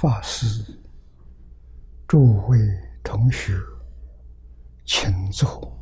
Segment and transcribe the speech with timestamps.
[0.00, 0.64] 法师、
[2.06, 2.56] 诸位
[3.02, 3.58] 同学，
[4.84, 5.76] 请坐。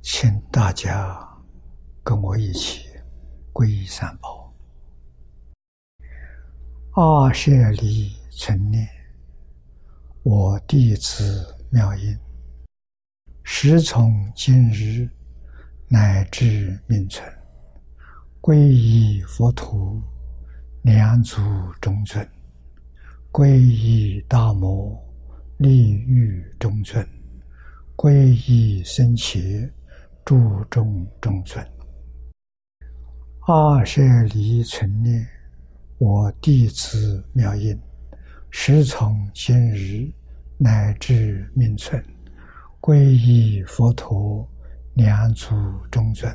[0.00, 1.16] 请大家
[2.02, 2.84] 跟我一起
[3.52, 4.52] 皈依三宝。
[6.94, 8.88] 阿舍利存念，
[10.24, 12.18] 我弟子妙音，
[13.44, 15.08] 时从今日
[15.96, 17.26] 乃至命存，
[18.42, 19.98] 皈依佛陀，
[20.82, 21.40] 两足
[21.80, 22.22] 中尊；
[23.32, 24.94] 皈依大摩，
[25.56, 27.02] 利欲中尊；
[27.96, 28.12] 皈
[28.46, 29.40] 依僧伽。
[30.22, 31.64] 注重中尊，
[33.46, 34.02] 阿舍
[34.34, 35.24] 离存念，
[35.98, 37.80] 我弟子妙音，
[38.50, 40.12] 时从今日
[40.58, 42.04] 乃至命存，
[42.80, 44.46] 皈依佛陀，
[44.96, 45.54] 两足
[45.90, 46.32] 中尊；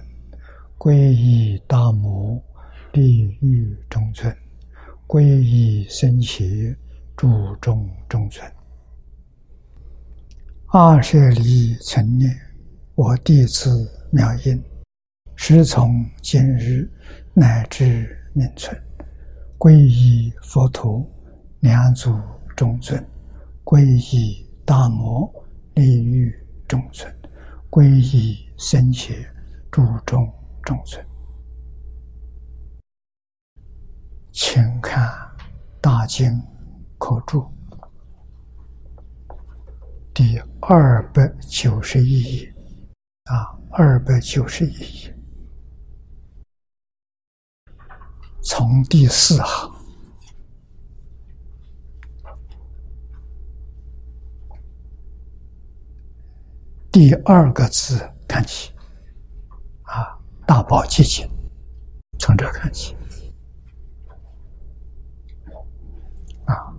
[0.77, 2.39] 皈依大摩，
[2.93, 4.31] 利欲中尊；
[5.07, 6.77] 皈依僧伽，
[7.17, 8.45] 注重中尊。
[10.67, 12.31] 阿舍离存念。
[12.93, 14.63] 我弟子妙音，
[15.35, 16.87] 时从今日
[17.33, 18.79] 乃至命存，
[19.57, 21.03] 皈依佛陀，
[21.61, 22.15] 两足
[22.55, 23.03] 中尊；
[23.63, 23.83] 皈
[24.15, 25.27] 依大摩，
[25.73, 26.31] 利欲
[26.67, 27.11] 中尊；
[27.71, 29.15] 皈依僧伽，
[29.71, 30.29] 注中
[30.61, 31.07] 中尊。
[34.33, 35.07] 请看
[35.79, 36.29] 《大经
[36.97, 37.39] 可注》
[40.13, 42.53] 第二百九十一页。
[43.23, 45.17] 啊，二百九十一页，
[48.43, 49.73] 从第四行
[56.91, 57.97] 第二个字
[58.27, 58.71] 看起，
[59.83, 61.25] 啊，大宝积经，
[62.19, 62.95] 从这看起，
[66.45, 66.75] 啊，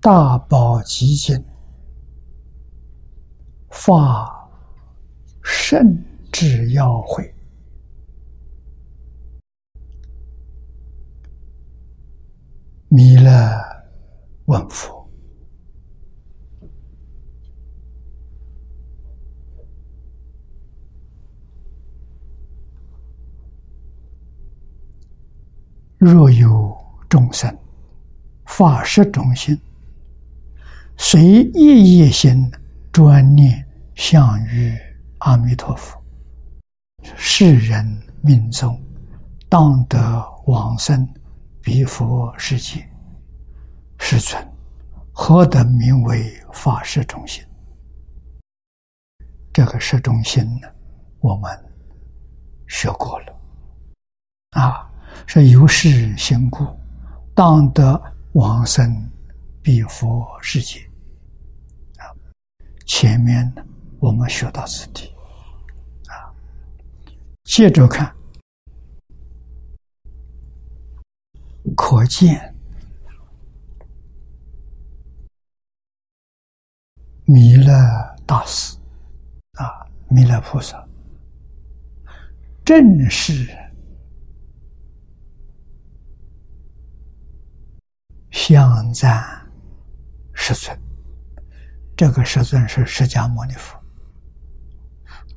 [0.00, 1.44] 大宝积经。
[3.70, 4.50] 发
[5.42, 6.02] 甚
[6.32, 7.32] 智要会，
[12.88, 13.30] 弥勒
[14.46, 14.97] 问佛：
[25.98, 26.76] 若有
[27.08, 27.54] 众生
[28.46, 29.60] 发誓中心，
[30.96, 32.50] 随一一心
[32.92, 33.64] 专念。
[33.98, 34.78] 向于
[35.18, 36.00] 阿弥陀佛，
[37.16, 37.84] 世人
[38.20, 38.80] 命中
[39.48, 41.04] 当得往生
[41.60, 42.88] 彼佛世界，
[43.98, 44.40] 世尊
[45.12, 47.44] 何等名为法师中心？
[49.52, 50.68] 这个是中心呢？
[51.18, 51.50] 我们
[52.68, 53.36] 学过了
[54.50, 54.87] 啊，
[55.30, 56.66] 是由是行故，
[57.34, 58.02] 当得
[58.32, 59.06] 往生
[59.60, 60.80] 彼佛世界
[61.98, 62.08] 啊。
[62.86, 63.62] 前面呢？
[64.00, 65.14] 我们学到此地，
[66.06, 66.32] 啊，
[67.44, 68.10] 接着看，
[71.76, 72.54] 可见
[77.26, 77.70] 弥勒
[78.24, 78.78] 大师
[79.58, 80.82] 啊，弥勒菩萨
[82.64, 83.46] 正是
[88.38, 89.20] 香赞
[90.32, 90.78] 世尊，
[91.96, 93.76] 这个世尊是释迦牟尼佛。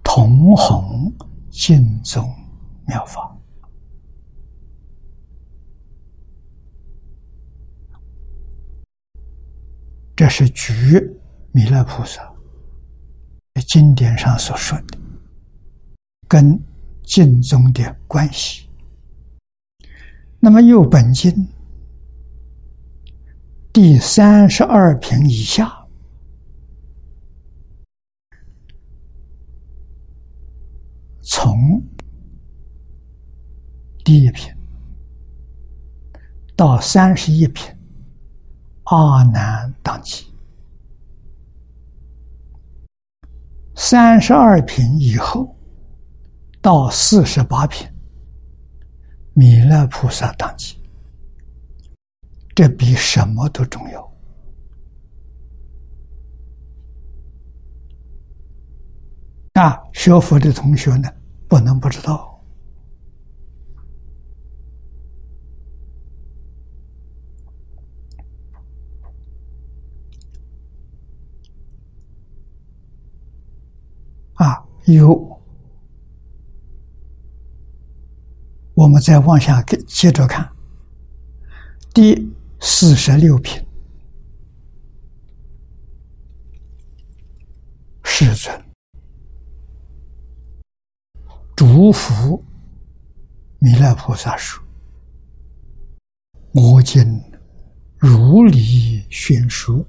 [0.03, 1.11] 同弘
[1.49, 2.31] 净宗
[2.85, 3.35] 妙法，
[10.15, 10.73] 这是举
[11.51, 12.31] 弥勒菩萨
[13.67, 14.97] 经典上所说的，
[16.27, 16.57] 跟
[17.03, 18.69] 净宗的关系。
[20.39, 21.31] 那么右本经
[23.73, 25.77] 第三十二品以下。
[31.21, 31.81] 从
[34.03, 34.53] 第一品
[36.53, 37.73] 到三十一品，
[38.83, 40.25] 阿难当机；
[43.75, 45.55] 三十二品以后
[46.61, 47.87] 到四十八品，
[49.33, 50.80] 弥勒菩萨当机。
[52.61, 54.13] 这比什么都重要
[59.53, 59.81] 啊！
[59.93, 61.09] 学佛的同学呢？
[61.47, 62.39] 不能不知道
[74.35, 74.63] 啊！
[74.85, 75.41] 有
[78.75, 80.47] 我们再往下接接着看，
[81.91, 82.31] 第一
[82.63, 83.59] 四十六品，
[88.03, 88.63] 世尊，
[91.55, 92.39] 诸佛
[93.57, 94.63] 弥勒菩萨说
[96.53, 97.03] ：“我今
[97.97, 99.83] 如理宣说，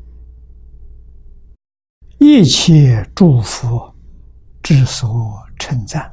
[2.19, 3.94] 一切诸佛
[4.61, 6.12] 之所称赞，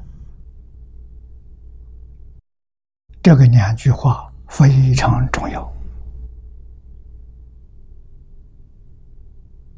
[3.21, 5.73] 这个两句话非常重要。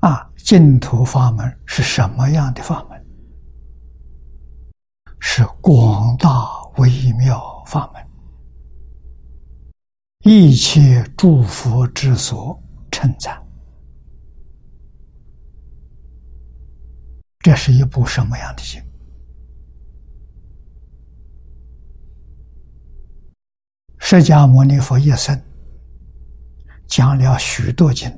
[0.02, 3.06] 啊，净土法门是什么样的法门？
[5.20, 6.48] 是广大
[6.78, 8.02] 微妙法门，
[10.24, 12.58] 一切诸佛之所
[12.92, 13.38] 称赞。
[17.40, 18.82] 这是一部什么样的经？
[24.00, 25.40] 释迦牟尼佛一生
[26.88, 28.12] 讲了许多经，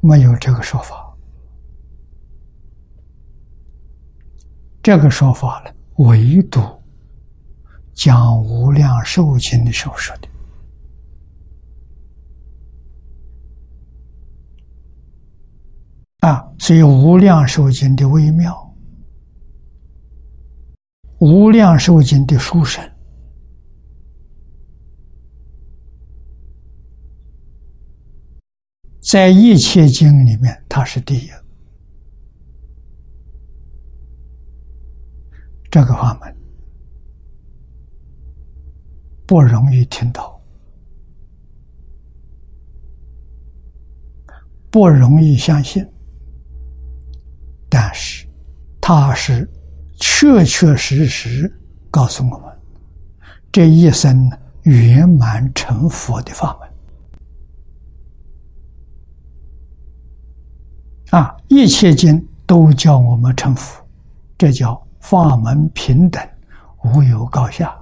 [0.00, 1.14] 没有这个说法。
[4.82, 5.72] 这个说法呢，
[6.04, 6.60] 唯独
[7.92, 10.28] 讲《无量寿经》的时候说的。
[16.26, 18.54] 啊，所以《无量寿经》的微妙，
[21.26, 22.91] 《无量寿经》的殊胜，
[29.02, 31.28] 在一切经里面，它是第一。
[35.68, 36.36] 这个法门
[39.26, 40.40] 不容易听到，
[44.70, 45.84] 不容易相信。
[47.68, 48.28] 但是，
[48.80, 49.50] 他是
[49.98, 51.52] 确确实实
[51.90, 52.56] 告诉我们，
[53.50, 54.30] 这一生
[54.62, 56.56] 圆满成佛的法
[61.12, 61.36] 啊！
[61.48, 63.84] 一切经都叫我们成佛，
[64.38, 66.26] 这叫法门平等，
[66.82, 67.76] 无有高下。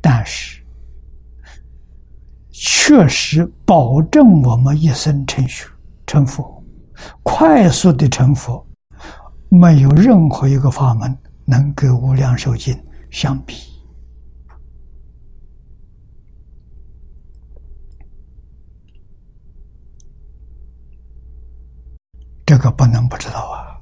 [0.00, 0.62] 但是，
[2.52, 5.66] 确实保证我们一生成学
[6.06, 6.62] 成佛，
[7.24, 8.64] 快速的成佛。
[9.48, 12.72] 没有任何一个法门能跟《无量寿经》
[13.10, 13.56] 相比，
[22.52, 23.80] 这个不能不知道啊！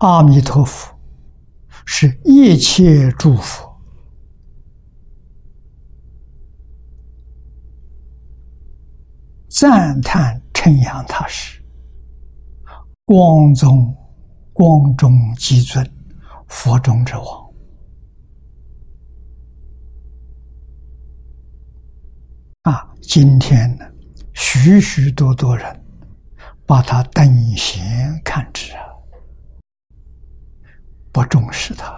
[0.00, 0.94] 阿弥陀佛
[1.86, 3.74] 是一切诸佛
[9.48, 11.64] 赞叹称扬他时。
[13.06, 13.96] 光中，
[14.52, 15.90] 光中极尊，
[16.48, 17.50] 佛中之王。
[22.64, 23.86] 啊，今天呢，
[24.38, 25.84] 许许多多人
[26.66, 28.84] 把他等闲看之啊，
[31.10, 31.90] 不重视他。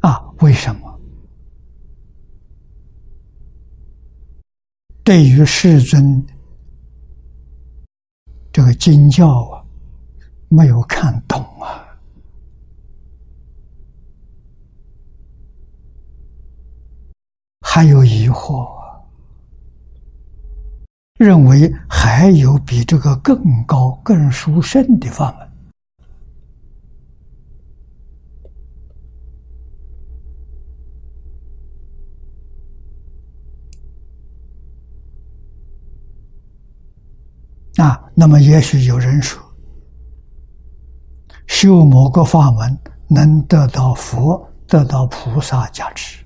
[0.00, 1.00] 啊，为什么？
[5.04, 6.26] 对于世尊
[8.50, 9.62] 这个经教啊，
[10.48, 11.86] 没有看懂啊，
[17.72, 18.68] 还有疑惑，
[21.20, 25.48] 认为还有比这个更高、更殊胜的法门。
[37.86, 39.40] 啊，那么也许有人说，
[41.46, 46.24] 修某个法门能得到佛、得到菩萨加持。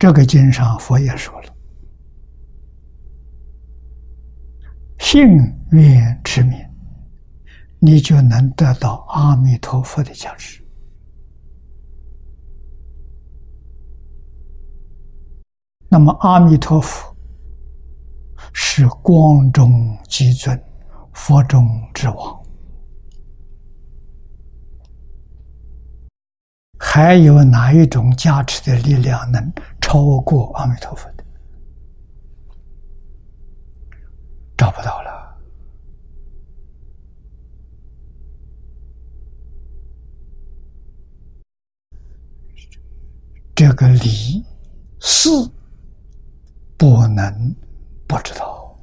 [0.00, 1.54] 这个经上佛也说了
[4.98, 5.28] ：“信
[5.72, 6.58] 愿持名，
[7.78, 10.64] 你就能得到阿弥陀佛的加持。”
[15.86, 17.14] 那么，阿弥陀佛
[18.54, 20.58] 是光中极尊，
[21.12, 22.40] 佛中之王。
[26.78, 29.52] 还有哪一种加持的力量能
[29.90, 31.24] 超过阿弥陀佛的？
[34.56, 35.36] 找不到了。
[43.52, 43.88] 这个。
[43.88, 44.46] 理
[45.00, 45.28] 是
[46.78, 47.56] 不能
[48.06, 48.78] 不知道，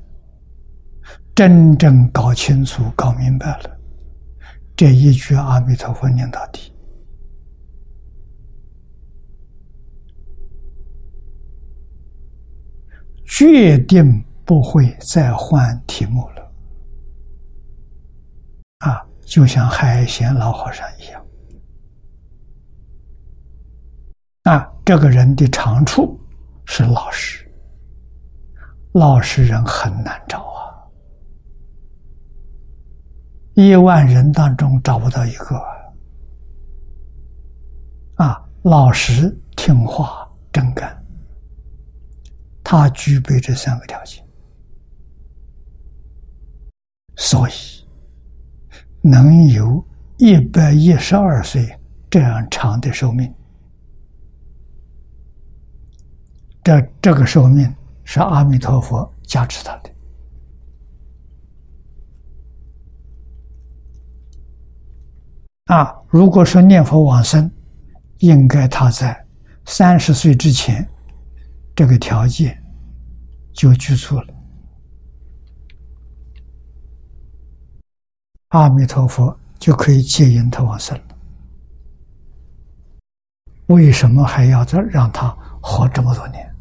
[1.34, 3.80] 真正搞清楚、搞明白了，
[4.76, 6.74] 这一句阿弥陀佛念到底，
[13.38, 16.52] 决定不会再换题目了。
[18.80, 21.24] 啊，就像海贤老和尚一样。
[24.46, 26.20] 啊，这个人的长处
[26.66, 27.48] 是老实，
[28.94, 30.74] 老实人很难找啊，
[33.54, 35.56] 一万人当中找不到一个。
[38.16, 40.97] 啊，老实、听话、真干，
[42.70, 44.22] 他具备这三个条件，
[47.16, 47.54] 所以
[49.02, 49.82] 能有
[50.18, 51.66] 一百一十二岁
[52.10, 53.34] 这样长的寿命。
[56.62, 59.90] 这这个寿命是阿弥陀佛加持他的
[65.68, 65.96] 啊！
[66.10, 67.50] 如果说念佛往生，
[68.18, 69.26] 应该他在
[69.64, 70.86] 三十岁之前，
[71.78, 72.60] 这个条件
[73.54, 74.34] 就具足了，
[78.48, 81.18] 阿弥陀佛就可以接引他往生了。
[83.68, 85.30] 为什么还要再让他
[85.62, 86.56] 活这么多年？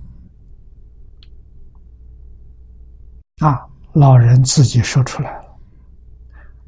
[3.38, 3.66] 啊！
[3.94, 5.58] 老人自己说出来了，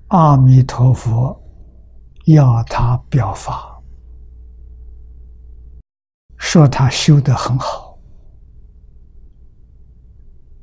[0.06, 1.38] 阿弥陀佛
[2.24, 3.78] 要他表法，
[6.38, 7.87] 说他修得很好。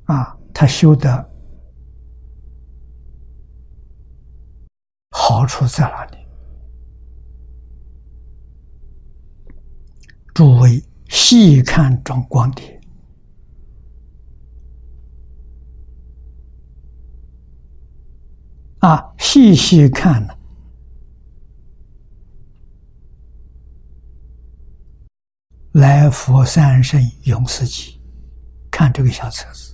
[0.06, 1.32] 啊，他修的
[5.12, 6.18] 好处在哪里？
[10.34, 12.80] 诸位细看装光碟。
[18.80, 20.34] 啊，细细看呢，
[25.80, 27.94] 《来佛三圣永世记》，
[28.70, 29.65] 看这个小册子，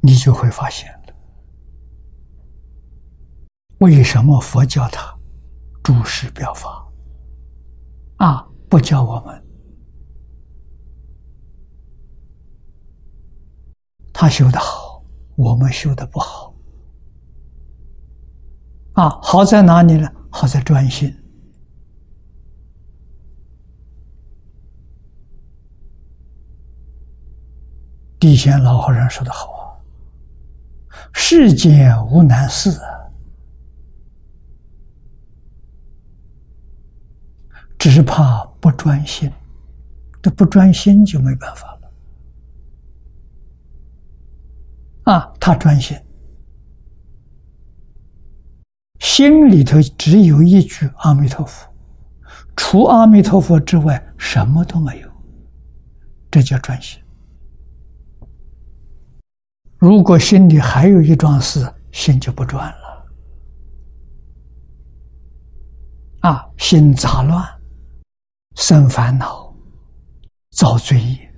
[0.00, 1.14] 你就会发现了，
[3.78, 5.16] 为什么佛教他
[5.82, 6.86] 诸事表法
[8.16, 9.44] 啊，不教我们。
[14.12, 15.04] 他修的好，
[15.36, 16.54] 我们修的不好。
[18.94, 20.10] 啊，好在哪里呢？
[20.30, 21.14] 好在专心。
[28.18, 29.46] 地仙老和尚说的好
[31.12, 32.70] ：“世间无难事，
[37.78, 39.30] 只怕不专心。
[40.20, 41.92] 这不专心就没办法了。”
[45.12, 45.96] 啊，他专心，
[49.00, 51.66] 心里头只有一句阿弥陀佛，
[52.56, 55.08] 除阿弥陀佛之外什么都没有，
[56.30, 57.00] 这叫专心。
[59.78, 63.06] 如果心里还有一桩事，心就不转了。
[66.20, 67.46] 啊，心杂乱，
[68.56, 69.54] 生烦恼，
[70.50, 71.34] 造罪业。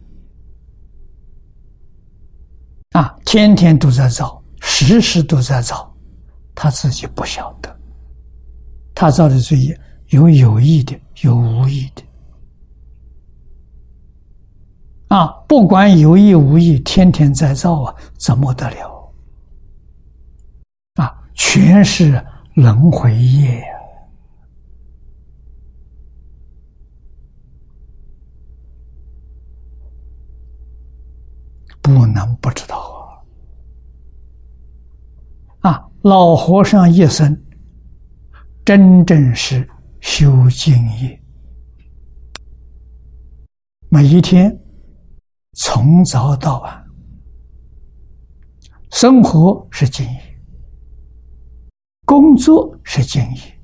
[2.92, 5.94] 啊，天天都在造，时时都在造，
[6.54, 7.78] 他自己不晓得，
[8.94, 9.78] 他造的罪业
[10.08, 12.02] 有有意的，有无意的。
[15.10, 19.12] 啊，不管有意无意，天天在造啊，怎么得了？
[20.94, 22.24] 啊，全是
[22.54, 23.66] 轮回业呀，
[31.82, 33.22] 不能不知道
[35.60, 35.70] 啊！
[35.72, 35.86] 啊。
[36.02, 37.38] 老和尚一生
[38.64, 39.68] 真正是
[40.00, 41.20] 修净业，
[43.90, 44.58] 每一天
[45.62, 46.84] 从早到晚，
[48.92, 50.38] 生活是敬业，
[52.06, 53.60] 工作是敬业，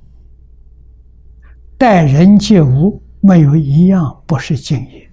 [1.78, 5.10] 待人接物没有一样不是敬业。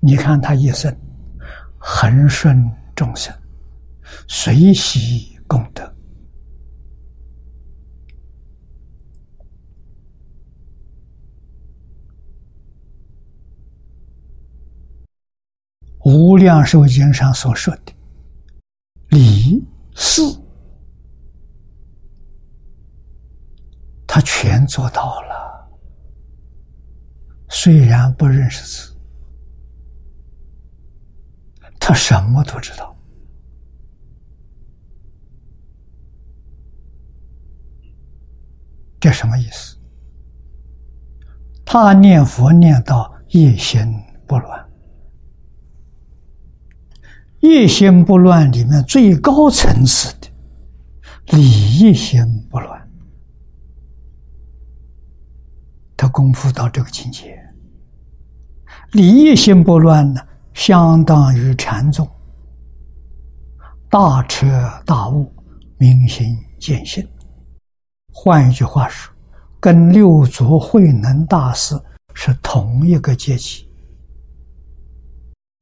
[0.00, 0.92] 你看他一生
[1.78, 3.32] 恒顺众生。
[4.26, 5.84] 随喜功德，
[16.04, 17.92] 《无量寿经》上所说的
[19.08, 19.62] 理
[19.94, 20.22] 事
[24.06, 25.70] 他全做到了，
[27.48, 28.96] 虽然不认识字，
[31.78, 32.96] 他什么都知道。
[38.98, 39.76] 这什么意思？
[41.64, 43.94] 他念佛念到一心
[44.26, 44.59] 不乱，
[47.40, 50.28] 一心不乱里面最高层次的
[51.36, 51.42] 理
[51.78, 52.90] 一心不乱，
[55.96, 57.38] 他功夫到这个境界，
[58.92, 60.20] 理一心不乱呢，
[60.54, 62.08] 相当于禅宗
[63.88, 64.46] 大彻
[64.84, 65.32] 大悟、
[65.78, 67.06] 明心见性。
[68.12, 69.12] 换一句话说。
[69.62, 71.78] 跟六祖慧能大师
[72.14, 73.68] 是同一个阶级，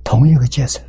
[0.05, 0.81] 同一个阶层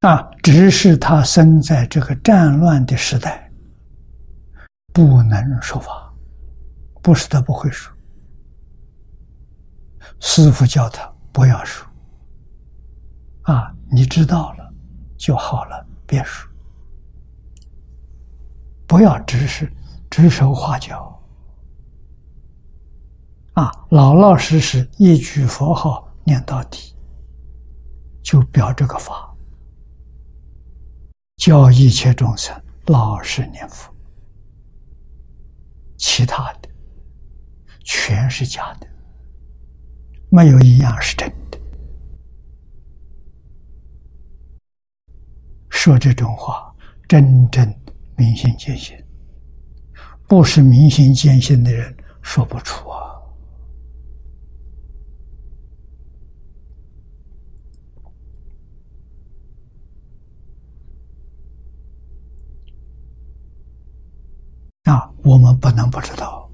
[0.00, 0.30] 啊！
[0.44, 3.50] 只是他生在这个战乱的时代，
[4.92, 6.14] 不能说法，
[7.02, 7.92] 不是他不会说，
[10.20, 11.84] 师傅叫他不要说
[13.42, 14.72] 啊，你知道了
[15.16, 16.48] 就好了，别说。
[18.86, 19.70] 不要只是
[20.08, 21.20] 指手画脚，
[23.54, 26.94] 啊，老老实实一句佛号念到底，
[28.22, 29.27] 就表这个法，
[31.38, 32.54] 教一切众生
[32.86, 33.90] 老实念佛，
[35.96, 36.68] 其他的
[37.84, 38.86] 全是假的，
[40.30, 41.58] 没有一样是真的。
[45.70, 46.74] 说这种话，
[47.08, 47.74] 真正。
[48.16, 49.00] 明心见性，
[50.26, 52.98] 不是明心见性的人说不出啊！
[64.82, 66.50] 啊，我们不能不知道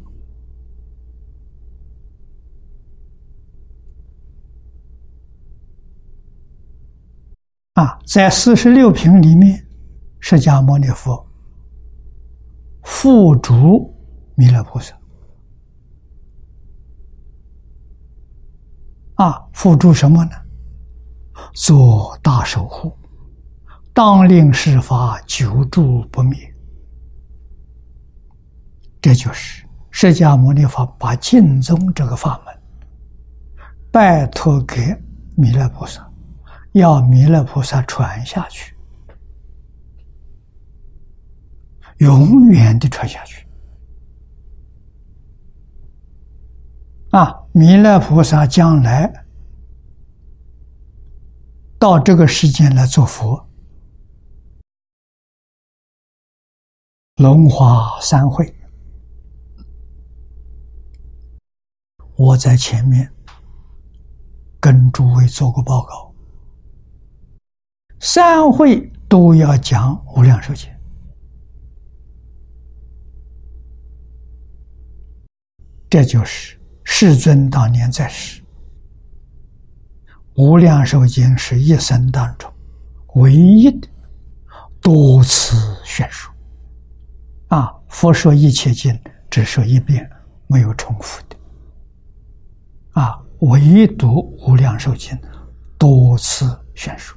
[7.74, 9.64] 啊，在四十六品里面，
[10.18, 11.24] 释迦牟尼佛。
[12.82, 13.94] 付诸
[14.34, 14.96] 弥勒菩萨
[19.14, 20.32] 啊，付诸什么呢？
[21.52, 22.92] 做大守护，
[23.92, 26.53] 当令施法，久住不灭。
[29.04, 32.58] 这就是释迦牟尼佛把净宗这个法门
[33.92, 34.80] 拜托给
[35.36, 36.10] 弥勒菩萨，
[36.72, 38.74] 要弥勒菩萨传下去。
[41.98, 43.46] 永远的传下去
[47.10, 47.30] 啊！
[47.52, 49.12] 弥勒菩萨将来
[51.78, 53.46] 到这个世间来做佛，
[57.16, 58.50] 龙华三会，
[62.16, 63.10] 我在前面
[64.60, 66.12] 跟诸位做过报告，
[68.00, 70.70] 三会都要讲无量寿经。
[75.90, 78.40] 这就是世尊当年在世，
[80.34, 82.52] 《无量寿经》是一生当中
[83.14, 83.88] 唯一的
[84.80, 86.32] 多次宣说。
[87.48, 88.98] 啊，佛说一切经
[89.30, 90.08] 只说一遍，
[90.46, 91.36] 没有重复的。
[92.94, 94.06] 啊，唯独
[94.46, 95.16] 《无量寿经》
[95.78, 97.16] 多次宣说。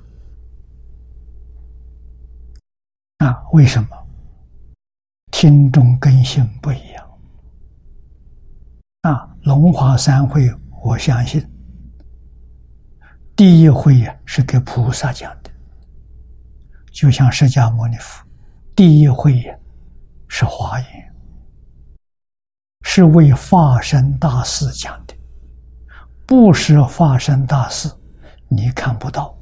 [3.18, 3.90] 啊，为什么？
[5.32, 7.20] 听众根性不一样。
[9.02, 10.52] 啊，龙华三会，
[10.84, 11.44] 我相信
[13.36, 15.52] 第一会呀是给菩萨讲的，
[16.92, 18.26] 就像释迦牟尼佛
[18.76, 19.56] 第一会呀
[20.28, 21.16] 是华严，
[22.84, 25.16] 是为化身大士讲的，
[26.28, 27.90] 不是化身大事，
[28.50, 29.34] 你看不到。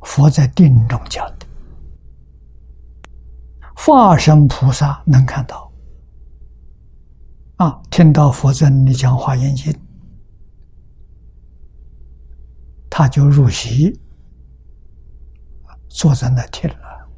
[0.00, 1.46] 佛在定中讲的，
[3.76, 5.72] 化身菩萨能看到。
[7.56, 7.80] 啊！
[7.88, 9.72] 听到佛在那里讲《华严经》，
[12.90, 13.96] 他就入席，
[15.88, 17.08] 坐在那听了。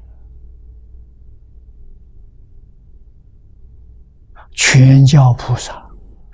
[4.53, 5.86] 全教菩萨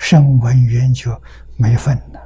[0.03, 1.17] 声闻缘觉
[1.57, 2.21] 没分了。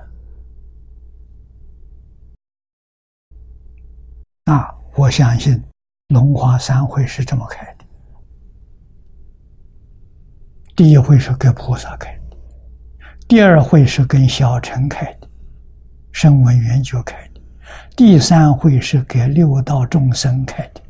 [4.45, 4.75] 啊！
[4.95, 5.63] 我相信
[6.09, 7.85] 龙华三会是这么开的。
[10.75, 12.37] 第一会是给菩萨开的，
[13.29, 15.29] 第二会是跟小乘开的，
[16.13, 17.41] 声闻缘觉开的，
[17.95, 20.81] 第三会是给六道众生开的。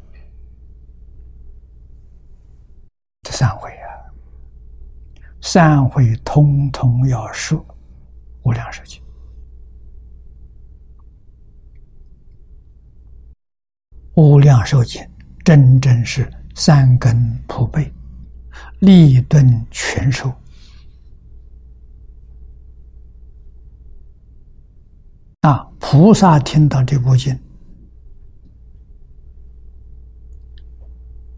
[3.23, 3.76] 这三会，
[5.47, 7.65] 三会通通要说
[8.43, 9.01] 无量寿经。
[14.17, 15.01] 无量寿经
[15.45, 17.89] 真正是三根普被，
[18.81, 20.29] 立顿全收。
[25.43, 25.65] 啊！
[25.79, 27.39] 菩萨听到这部经，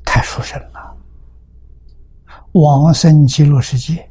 [0.03, 0.67] 太殊胜了。
[2.52, 4.11] 往生极乐世界，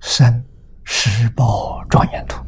[0.00, 0.44] 生
[0.84, 2.44] 十宝庄严土。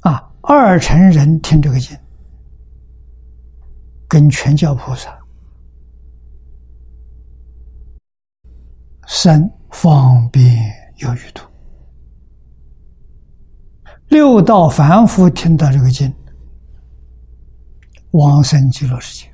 [0.00, 0.28] 啊！
[0.42, 1.96] 二乘人听这个经，
[4.08, 5.16] 跟全教菩萨。
[9.06, 10.44] 三方便
[10.96, 11.46] 有余土，
[14.12, 16.14] 六道凡夫听到这个经，
[18.10, 19.32] 往生极乐世界，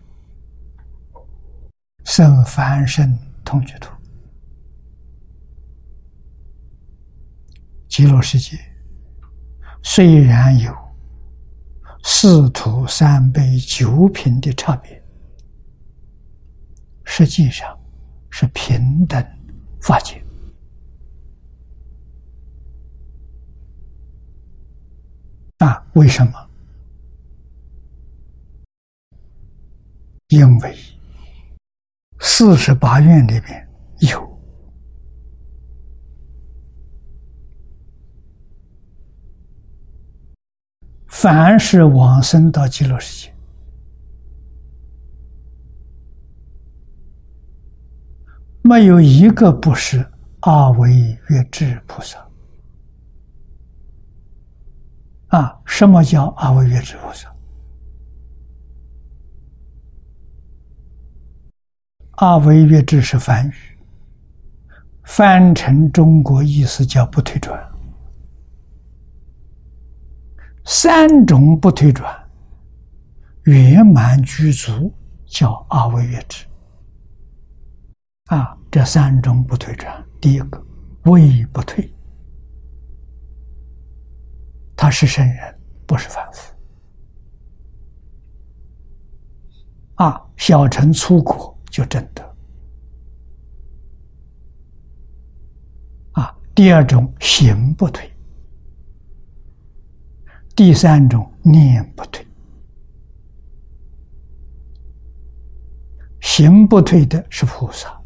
[2.05, 3.91] 生凡圣同居土。
[7.89, 8.57] 极乐世界
[9.83, 10.73] 虽然有
[12.05, 15.03] 四土三杯九品的差别，
[17.05, 17.77] 实际上
[18.31, 19.21] 是平等。
[19.81, 20.23] 法界
[25.59, 25.85] 啊？
[25.95, 26.33] 为什么？
[30.29, 30.77] 因为
[32.21, 33.69] 四十八愿里边
[34.01, 34.41] 有，
[41.07, 43.35] 凡是往生到极乐世界。
[48.63, 50.07] 没有一个不是
[50.41, 52.28] 阿惟越智菩萨
[55.29, 55.61] 啊！
[55.67, 57.33] 什么叫阿惟越智菩萨？
[62.13, 63.55] 阿惟越智是梵语，
[65.05, 67.63] 翻成中国意思叫不退转。
[70.65, 72.13] 三种不退转，
[73.45, 74.93] 圆满具足
[75.27, 76.45] 叫阿惟越智。
[78.27, 80.63] 啊，这三种不退转，第一个
[81.05, 81.91] 位不退，
[84.81, 86.55] 他是圣人，不是凡夫。
[89.97, 92.37] 啊，小乘出果就真得。
[96.13, 98.09] 啊，第二种行不退，
[100.55, 102.25] 第三种念不退，
[106.21, 108.01] 行不退的是菩萨。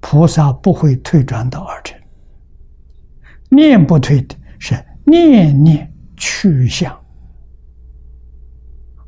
[0.00, 2.00] 菩萨不会退转到二乘，
[3.50, 6.98] 念不退的是念念去向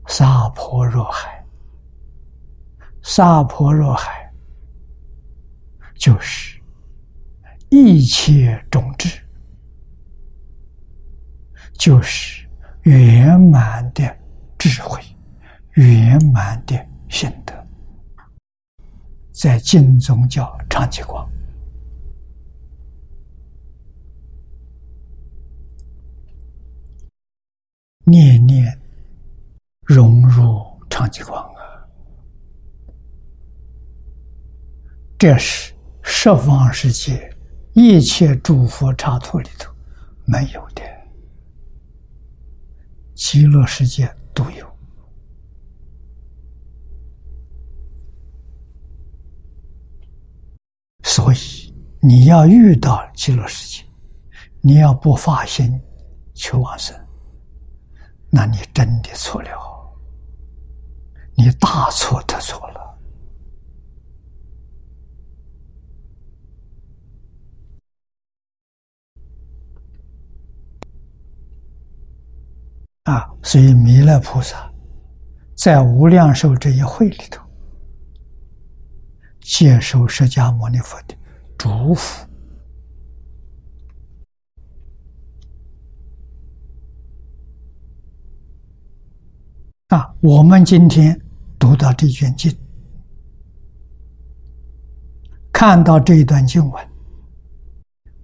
[0.07, 1.45] 沙婆若海，
[3.03, 4.33] 沙婆若海
[5.95, 6.61] 就是
[7.71, 9.09] 一切种子，
[11.73, 12.47] 就是
[12.83, 14.17] 圆满的
[14.59, 15.03] 智慧，
[15.73, 17.55] 圆满的心德。
[19.33, 21.29] 在经中叫长吉光，
[28.09, 28.81] 念念
[29.83, 31.59] 融入长吉光啊！
[35.19, 37.29] 这是十方世界
[37.73, 39.75] 一切诸佛刹土里头
[40.25, 40.83] 没有的，
[43.15, 44.65] 极乐世界独有。
[51.03, 53.85] 所以，你要遇到极乐世界，
[54.61, 55.81] 你要不发心
[56.35, 56.95] 求往生，
[58.31, 59.51] 那你真的错了，
[61.37, 62.77] 你大错特错了。
[73.05, 73.31] 啊！
[73.41, 74.69] 所以弥勒菩萨
[75.57, 77.41] 在无量寿这一会里头。
[79.41, 81.17] 接受释迦牟尼佛的
[81.57, 82.27] 祝福
[89.89, 90.13] 啊！
[90.21, 91.19] 我们今天
[91.61, 92.53] 读到这卷经，
[95.53, 96.89] 看到这一段经文，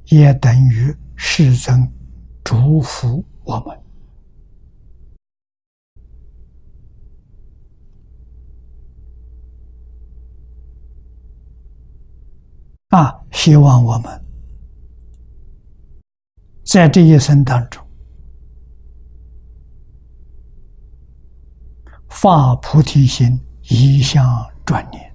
[0.06, 1.88] 也等于世尊
[2.42, 3.78] 祝福我们。
[12.88, 14.24] 啊，希望我们
[16.64, 17.81] 在这一生当中
[22.12, 25.12] 发菩提心，一向转念，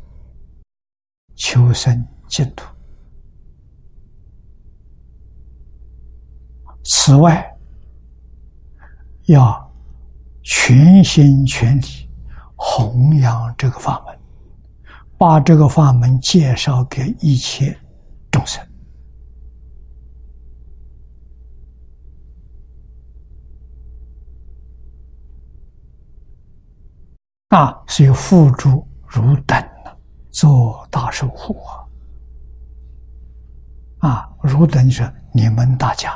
[1.35, 2.65] 求生净土。
[6.83, 7.55] 此外，
[9.27, 9.71] 要
[10.43, 12.09] 全心全力
[12.55, 14.17] 弘扬这个法门。
[15.19, 17.75] 把这个法门介绍给一切
[18.29, 18.63] 众生
[27.49, 29.57] 啊，所以付诸如等
[30.29, 31.57] 做大守护
[33.99, 34.09] 啊！
[34.09, 36.11] 啊，如等说你们大家，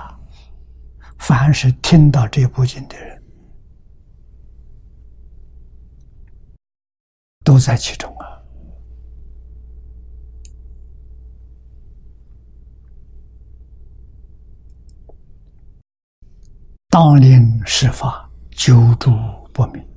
[1.17, 3.23] 凡是听到这部经的人，
[7.45, 8.27] 都在其中啊。
[16.89, 19.11] 当令施法，久住
[19.53, 19.90] 不明。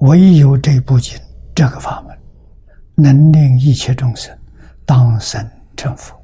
[0.00, 1.18] 唯有这部经，
[1.54, 2.16] 这个法门，
[2.94, 4.36] 能令一切众生
[4.86, 5.44] 当生
[5.76, 6.16] 成佛。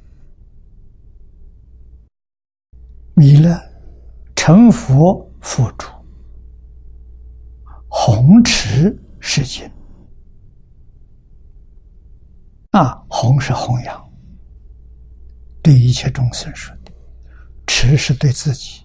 [3.14, 3.60] 弥勒
[4.36, 5.88] 成佛佛主，
[7.88, 9.68] 弘持世经。
[12.70, 14.12] 啊，弘是弘扬，
[15.62, 16.92] 对一切众生说的。
[17.66, 18.83] 持是对自己，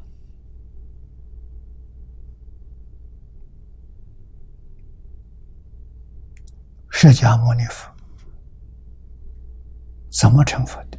[7.02, 7.90] 释迦牟尼佛
[10.10, 10.98] 怎么成佛的？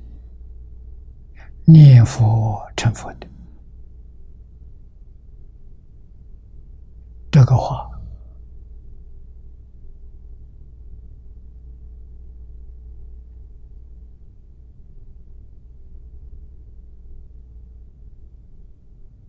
[1.66, 3.28] 念佛成佛的，
[7.30, 7.86] 这个话。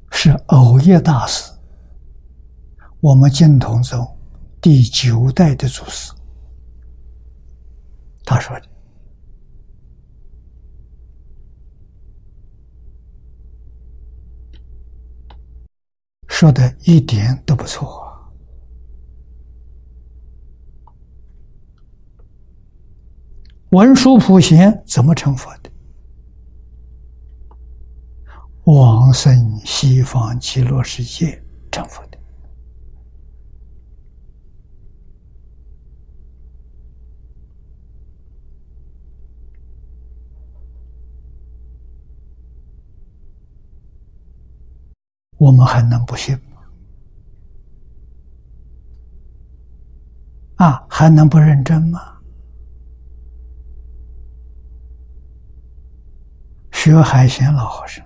[0.09, 1.51] 是偶业大师，
[3.01, 4.17] 我们净土宗
[4.61, 6.13] 第九代的祖师，
[8.31, 8.69] 他说的，
[16.29, 18.09] 说的一点都不错。
[23.71, 25.69] 文殊普贤怎么成佛的？
[28.63, 32.17] 往生西方极乐世界成佛的，
[45.41, 46.61] 我们还能不信吗？
[50.57, 51.99] 啊，还能不认真吗？
[56.71, 58.05] 学海贤老和尚。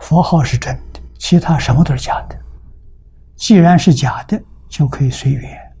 [0.00, 2.36] 佛号是真的，其他什么都是假的。
[3.36, 5.76] 既然是假的，就可以随缘，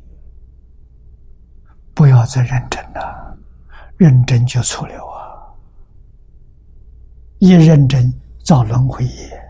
[1.92, 3.36] 不要再认真了。
[3.96, 5.50] 认真就错了啊！
[7.38, 8.12] 一认真
[8.46, 9.42] 造轮回业，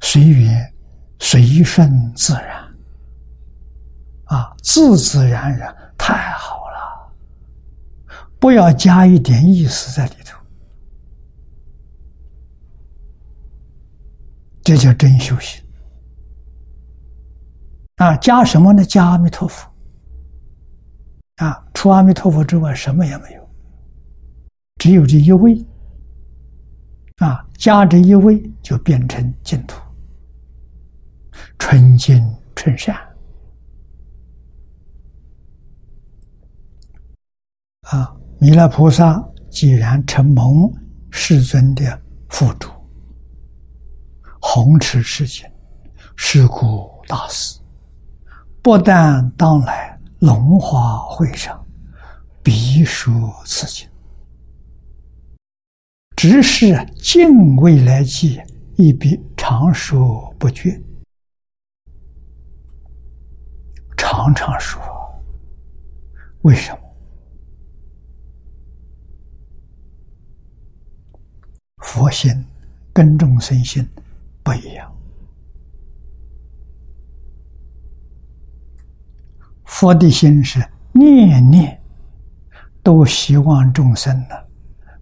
[0.00, 0.74] 随缘，
[1.20, 2.64] 随顺自然，
[4.24, 5.72] 啊，自自然然。
[5.96, 7.14] 太好了，
[8.40, 10.36] 不要加一点意思在里头，
[14.64, 15.64] 这叫真修行
[17.98, 18.16] 啊！
[18.16, 18.84] 加什么呢？
[18.84, 19.72] 加阿弥陀佛
[21.36, 21.62] 啊！
[21.74, 23.48] 除阿弥陀佛之外，什么也没有，
[24.76, 25.64] 只有这一位
[27.16, 27.46] 啊！
[27.58, 29.80] 加这一位，就变成净土，
[31.58, 32.22] 纯净
[32.54, 32.96] 纯善。
[37.82, 38.16] 啊！
[38.38, 40.70] 弥勒菩萨既然承蒙
[41.10, 42.68] 世尊的付嘱，
[44.40, 45.50] 弘持世间，
[46.16, 47.58] 是故大师，
[48.60, 51.64] 不但当来龙华会上
[52.42, 53.12] 必说
[53.44, 53.86] 此经，
[56.16, 58.40] 只是近未来记，
[58.76, 60.80] 一笔常说不绝，
[63.96, 64.80] 常常说。
[66.42, 66.78] 为什么？
[71.78, 72.32] 佛心
[72.92, 73.86] 跟众生心
[74.42, 74.95] 不一样，
[79.78, 80.58] 佛的心是
[80.92, 81.78] 念念
[82.82, 84.34] 都希望众生呢，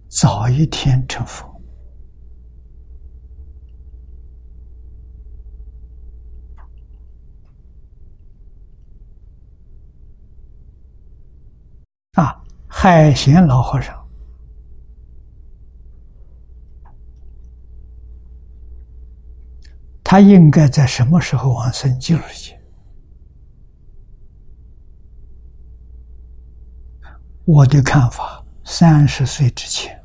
[0.09, 1.49] 早一天成佛。
[12.15, 12.35] 啊，
[12.67, 13.95] 海贤老和尚。
[20.03, 22.54] 他应该在什么时候往生救世心？
[27.45, 30.03] 我的看法，三十岁之前。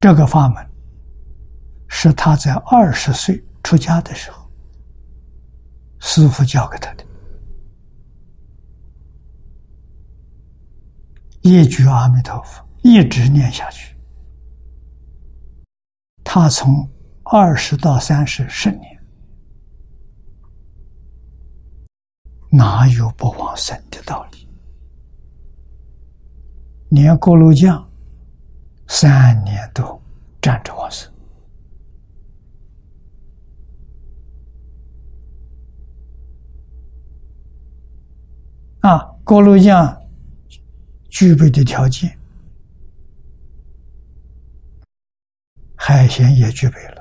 [0.00, 0.68] 这个法门
[1.88, 4.50] 是他在二十岁出家的时候，
[6.00, 7.06] 师傅教给他的。
[11.40, 13.96] 一句阿弥陀佛，一直念下去。
[16.24, 16.88] 他从
[17.28, 19.02] 二十到三十十年，
[22.50, 24.48] 哪有不往生的道理？
[26.90, 27.84] 连锅炉匠。
[28.88, 30.00] 三年都
[30.40, 31.12] 站着往生
[38.82, 38.98] 啊！
[39.24, 40.00] 锅炉匠
[41.08, 42.16] 具备的条件，
[45.74, 46.95] 海鲜也具备了。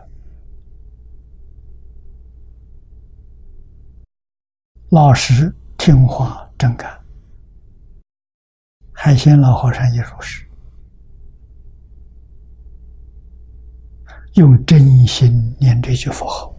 [4.89, 6.98] 老实听话真干，
[8.93, 10.45] 海鲜老和尚也如是。
[14.36, 16.56] 用真心念这句佛号，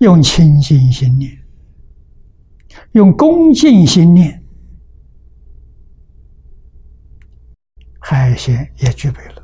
[0.00, 1.36] 用清净心念，
[2.92, 4.44] 用恭敬心念，
[8.00, 9.42] 海鲜也具备了。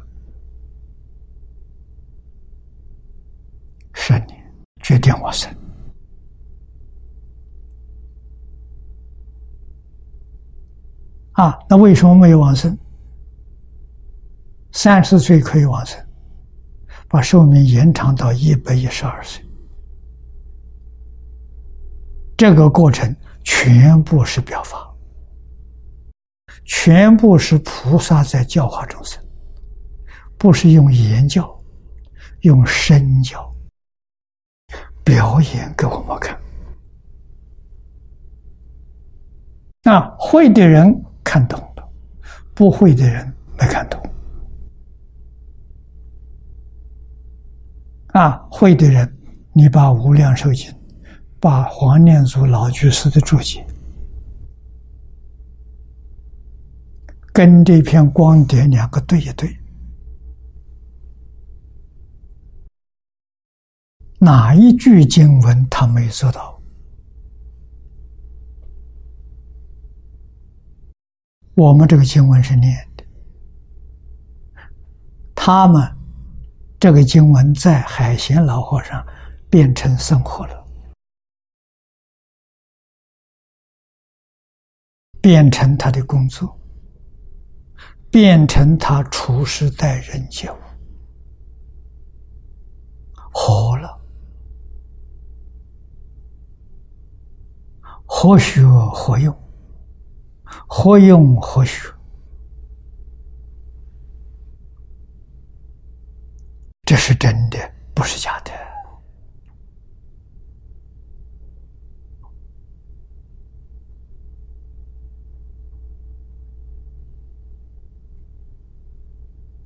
[3.94, 5.48] 十年决定我生
[11.42, 11.59] 啊！
[11.68, 12.78] 那为什么没有往生？
[14.70, 15.98] 三十岁可以往生。
[17.09, 19.44] 把寿命延长到一百一十二岁，
[22.38, 24.90] 这个过程全部是表法，
[26.64, 29.22] 全部是菩萨在教化众生，
[30.38, 31.55] 不是用言教，
[32.40, 33.55] 用身教
[35.05, 36.40] 表演给我们看。
[39.83, 41.88] 那会的人看懂了，
[42.52, 43.26] 不会的人
[43.58, 43.98] 没看懂。
[48.08, 49.10] 啊，会的人，
[49.54, 50.70] 你把《无量寿经》、
[51.40, 53.66] 把黄念祖老居士的注解，
[57.32, 59.56] 跟这篇光碟两个对一对，
[64.18, 66.51] 哪一句经文他没做到？
[71.55, 73.05] 我们这个经文是念的，
[75.35, 75.96] 他们。
[76.81, 79.07] 这个经文在海贤老和尚
[79.48, 80.67] 变成生活了，
[85.21, 86.59] 变成他的工作，
[88.11, 90.57] 变成他处事待人接物，
[93.33, 93.96] 活了，
[98.05, 99.33] 活学活用，
[100.67, 101.88] 何用何学。
[106.85, 107.59] 这是真的，
[107.94, 108.50] 不是假的。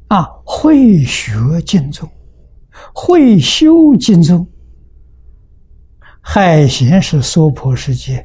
[0.08, 2.08] 啊，会学敬宗，
[2.94, 4.48] 会修敬宗，
[6.20, 8.24] 海贤是娑婆世界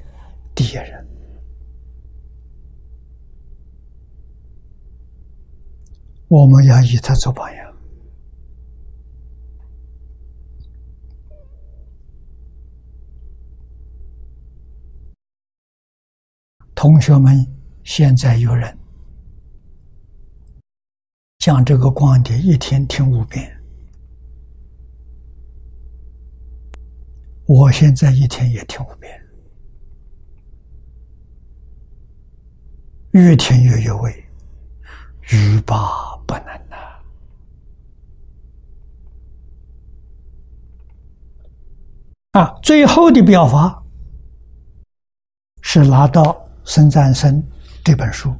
[0.53, 1.00] 第一人，
[6.31, 7.73] 我们要以他做榜样。
[16.73, 17.45] 同学们，
[17.83, 18.79] 现在有人
[21.39, 23.61] 将这个光碟一天听五遍，
[27.45, 29.21] 我现在一天也听五遍，
[33.11, 34.25] 越听越有味，
[35.33, 36.77] 欲罢不能呐！
[42.39, 43.83] 啊，最后的表法
[45.61, 46.47] 是拿到。
[46.63, 47.43] 孙赞生
[47.83, 48.33] 这本书，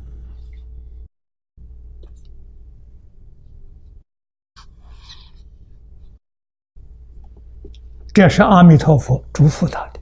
[8.14, 10.00] 这是阿弥陀佛嘱咐他的。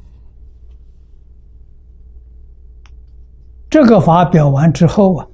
[3.70, 5.28] 这个法表完之后啊，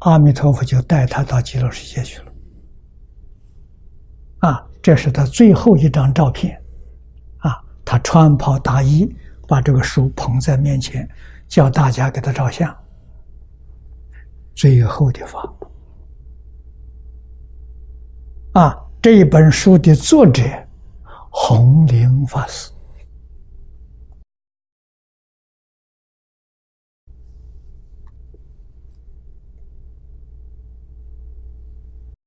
[0.00, 2.32] 阿弥陀佛就带他到极乐世界去了。
[4.38, 6.56] 啊，这是他最后一张照片，
[7.38, 9.12] 啊他穿袍大衣，
[9.48, 11.08] 把这个书捧在面前，
[11.48, 12.72] 叫大家给他照相。
[14.54, 15.52] 最后的法
[18.52, 20.42] 啊，这一本书的作者
[21.30, 22.70] 弘灵法师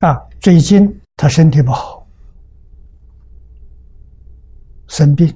[0.02, 2.04] 啊，最近他身体不好，
[4.88, 5.32] 生病。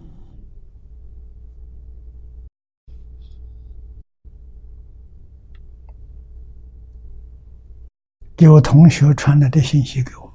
[8.37, 10.35] 给我同学传来的信息给我，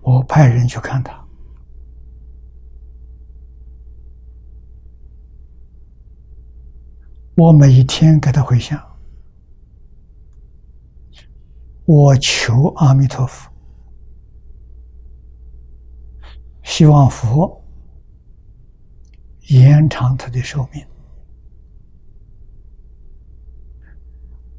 [0.00, 1.24] 我派人去看他。
[7.36, 8.76] 我每一天给他回信，
[11.92, 13.50] 我求阿弥陀佛，
[16.62, 17.60] 希望佛
[19.48, 20.86] 延长他的寿命，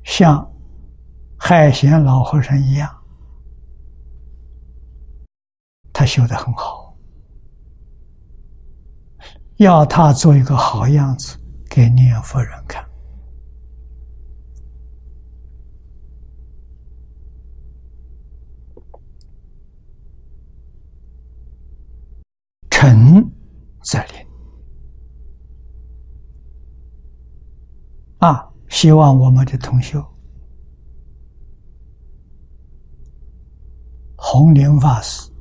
[0.04, 0.46] 像。
[1.44, 2.88] 海贤老和尚一样，
[5.92, 6.96] 他修的很好，
[9.56, 11.36] 要他做一个好样子
[11.68, 12.91] 给念佛人看。
[22.82, 23.24] 诚
[23.84, 24.28] 则灵
[28.18, 28.52] 啊！
[28.70, 30.04] 希望我们的同修。
[34.16, 35.32] 红莲法师，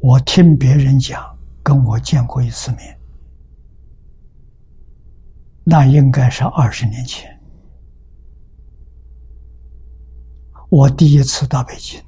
[0.00, 3.00] 我听别人讲，跟我见过一次面，
[5.62, 7.30] 那应该是二十年前。
[10.68, 12.02] 我第一次到北京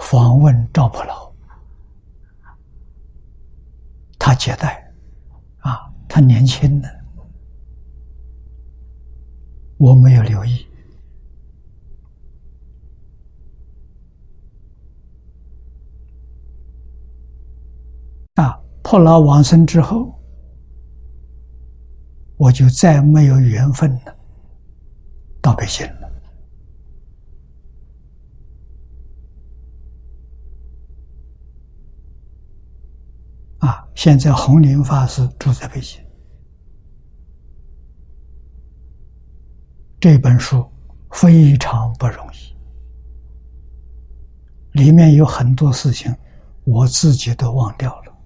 [0.00, 1.32] 访问赵破老，
[4.18, 4.92] 他接待，
[5.58, 6.88] 啊，他年轻的，
[9.78, 10.66] 我没有留意。
[18.34, 20.14] 啊，破老往生之后，
[22.36, 24.16] 我就再没有缘分了，
[25.40, 26.05] 到北京了。
[33.66, 36.00] 啊，现在红林法师住在北京。
[39.98, 40.64] 这本书
[41.10, 42.54] 非常不容易，
[44.78, 46.14] 里面有很多事情，
[46.62, 48.16] 我自己都忘掉了。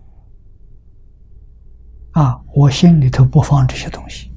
[2.10, 4.30] 啊，我心里头不放这些东西，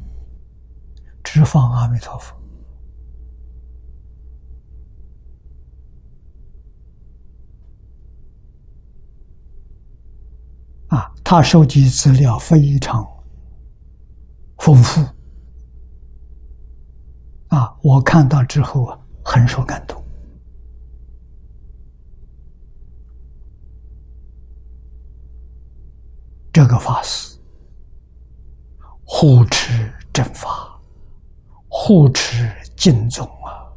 [1.22, 2.34] 只放阿弥陀佛。
[10.94, 13.04] 啊，他收集资料非常
[14.60, 15.02] 丰富。
[17.48, 20.00] 啊，我看到之后啊，很受感动。
[26.52, 27.34] 这个法师。
[29.06, 30.80] 护持正法，
[31.68, 33.72] 护持敬宗啊！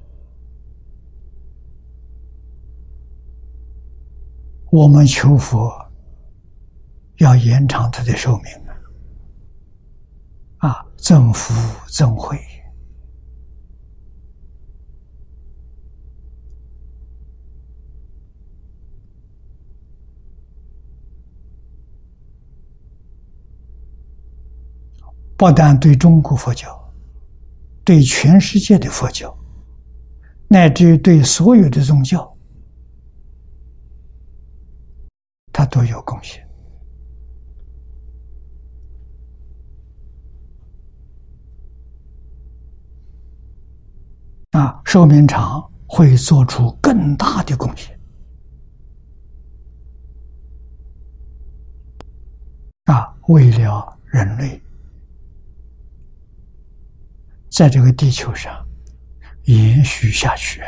[4.71, 5.71] 我们求佛
[7.19, 8.53] 要延长他的寿命
[10.59, 10.69] 啊！
[10.69, 11.55] 啊，增福
[11.89, 12.39] 增慧，
[25.39, 26.93] 不但对中国佛教，
[27.85, 29.35] 对全世界的佛教，
[30.49, 32.37] 乃至于对所有的宗教，
[35.53, 36.45] 他都有贡献。
[44.53, 47.95] 啊，寿命长会做出更大的贡献。
[52.85, 54.59] 啊，为了人类。
[57.51, 58.67] 在这个地球上
[59.43, 60.63] 延续下去，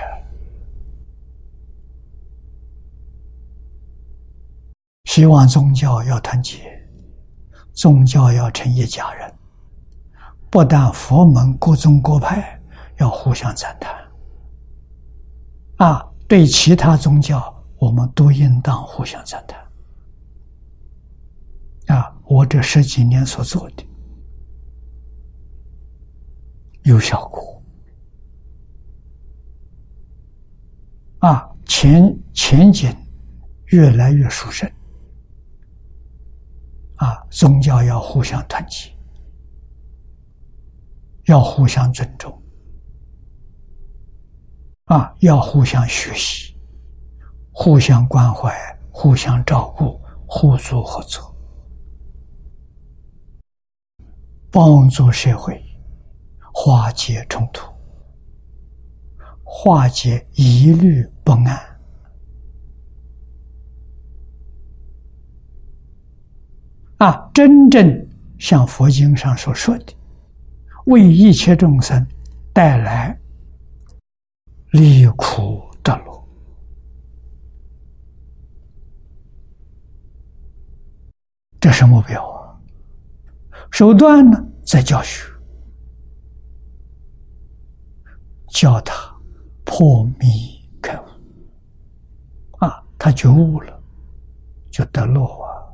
[5.05, 6.59] 希望宗教要团结，
[7.73, 9.35] 宗教要成一家人。
[10.51, 12.61] 不但佛门各宗各派
[12.99, 13.91] 要互相赞叹，
[15.79, 19.59] 啊，对其他宗教我们都应当互相赞叹。
[21.97, 23.85] 啊，我这十几年所做的。
[26.83, 27.63] 有效果
[31.19, 31.51] 啊！
[31.67, 32.95] 前前景
[33.67, 34.71] 越来越殊胜。
[36.97, 38.91] 啊，宗教要互相团结，
[41.27, 42.37] 要互相尊重，
[44.89, 46.55] 啊，要互相学习，
[47.53, 48.53] 互相关怀，
[48.91, 51.37] 互相照顾，互助合作，
[54.51, 55.63] 帮助社会
[56.55, 57.71] 化解冲突，
[59.45, 61.61] 化解疑虑不安。
[66.97, 68.09] 啊，真正
[68.39, 69.93] 像佛经上所说的，
[70.87, 72.07] 为一切众生
[72.55, 73.17] 带来
[74.73, 76.29] 离苦得乐，
[81.59, 82.61] 这是目标啊。
[83.71, 85.27] 手段呢，在教学，
[88.49, 88.95] 教他
[89.65, 91.05] 破迷开悟。
[92.59, 93.83] 啊，他觉悟了，
[94.71, 95.65] 就得乐啊。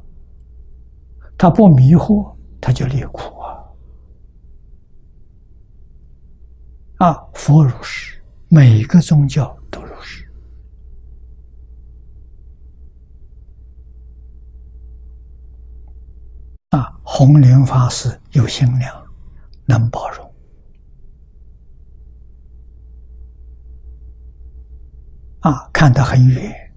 [1.36, 3.64] 他不迷惑，他就离苦啊！
[6.98, 8.23] 啊，佛如是，
[8.54, 10.24] 每个宗教都如是。
[16.70, 19.04] 啊，弘莲法师有心量，
[19.66, 20.34] 能包容，
[25.40, 26.72] 啊，看得很远，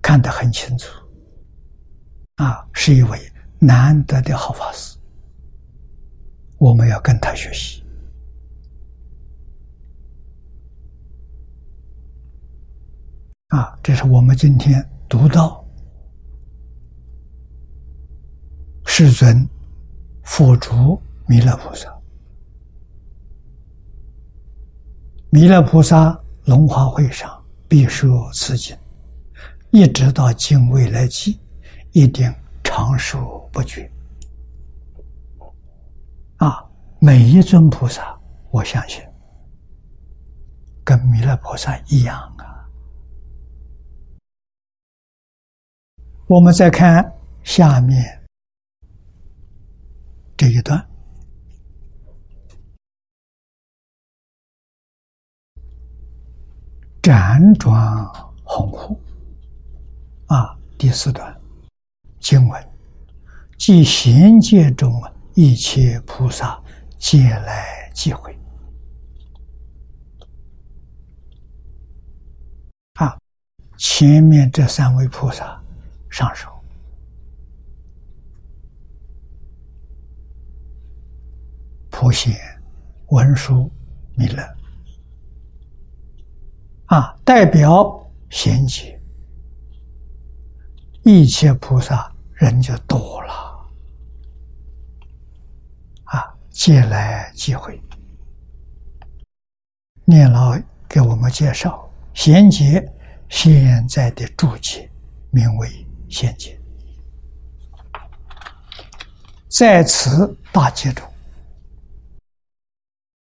[0.00, 0.92] 看得很清楚。
[2.36, 3.18] 啊，是一位
[3.58, 4.96] 难得的好法师，
[6.56, 7.84] 我们要跟他学习。
[13.48, 15.64] 啊，这是我们今天读到
[18.84, 19.48] 世尊
[20.24, 21.88] 佛主弥勒菩萨，
[25.30, 28.76] 弥勒菩萨龙华会上必说此经，
[29.70, 31.38] 一直到今未来际。
[31.92, 32.30] 一定
[32.62, 33.90] 长寿不绝
[36.36, 36.62] 啊！
[36.98, 38.14] 每一尊菩萨，
[38.50, 39.02] 我相信
[40.84, 42.35] 跟弥勒菩萨一样
[46.28, 47.04] 我们再看
[47.44, 48.20] 下面
[50.36, 50.84] 这一段，
[57.00, 58.04] 辗转
[58.42, 59.00] 宏护
[60.26, 61.32] 啊，第四段。
[62.18, 62.68] 经文，
[63.56, 64.92] 即贤界中
[65.34, 66.60] 一切菩萨
[66.98, 68.36] 皆来即会。
[72.94, 73.16] 啊，
[73.78, 75.55] 前面这三位菩萨
[76.16, 76.48] 上首，
[81.90, 82.34] 普贤、
[83.08, 83.70] 文殊、
[84.14, 84.42] 弥勒，
[86.86, 88.98] 啊，代表贤劫，
[91.04, 92.10] 一切菩萨。
[92.36, 93.32] 人就多了，
[96.04, 97.78] 啊，借来机会。
[100.04, 102.86] 念老给我们介绍，贤劫
[103.30, 104.90] 现在的注解
[105.30, 106.60] 名为贤劫，
[109.48, 111.06] 在此大劫中，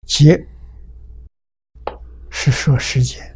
[0.05, 0.47] 劫
[2.29, 3.29] 是说时间。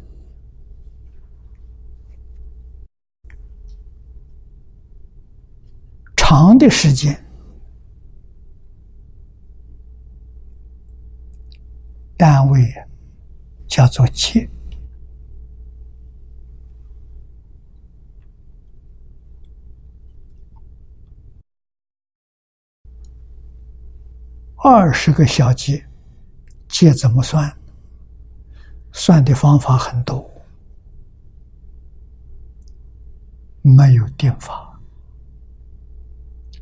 [6.16, 7.24] 长的时间，
[12.18, 12.70] 单位
[13.66, 14.48] 叫做劫。
[24.60, 25.86] 二十个小节，
[26.68, 27.56] 节怎么算？
[28.92, 30.28] 算的方法很多，
[33.62, 34.80] 没有定法。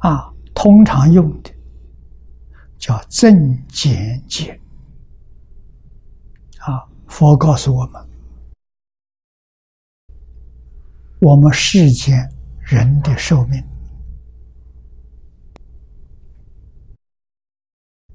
[0.00, 1.50] 啊，通常用的
[2.76, 4.60] 叫正减劫。
[6.58, 8.08] 啊，佛告诉我们，
[11.20, 12.30] 我们世间
[12.60, 13.64] 人的寿命，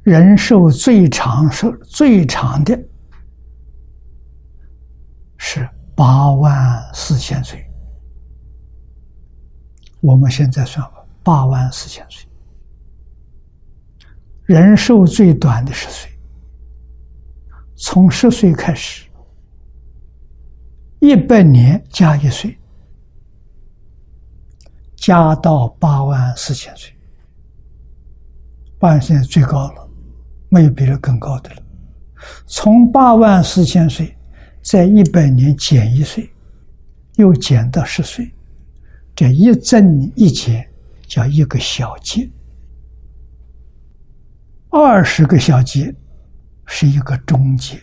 [0.03, 2.77] 人寿最长寿最长的
[5.37, 7.63] 是八万四千岁。
[9.99, 10.83] 我们现在算。
[11.23, 12.27] 八万四千岁，
[14.45, 16.11] 人寿最短的十岁，
[17.75, 19.07] 从十岁开始，
[20.99, 22.57] 一百年加一岁，
[24.95, 26.91] 加到八万四千岁，
[28.79, 29.87] 八万现在最高了，
[30.51, 31.63] 没有比这更高的了。
[32.45, 34.13] 从八万四千岁，
[34.61, 36.29] 在一百年减一岁，
[37.15, 38.29] 又减到十岁，
[39.15, 40.69] 这一增一减
[41.07, 42.29] 叫一个小节，
[44.69, 45.95] 二十个小节
[46.65, 47.81] 是一个中节，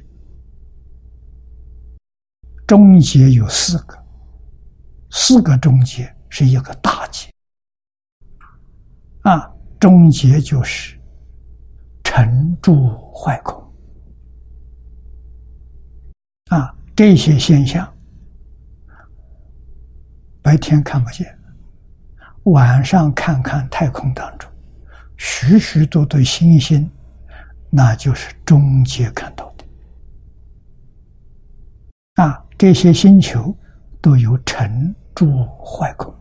[2.66, 3.98] 中节有四个，
[5.10, 7.30] 四个中节是一个大节，
[9.22, 9.50] 啊，
[9.80, 10.97] 中节就是
[12.18, 13.62] 尘住坏空，
[16.46, 17.88] 啊，这些现象。
[20.42, 21.38] 白天看不见，
[22.46, 24.50] 晚上看看太空当中
[25.16, 26.90] 许许多多星星，
[27.70, 29.64] 那就是中间看到的。
[32.24, 33.56] 啊，这些星球
[34.00, 36.12] 都有沉住坏空，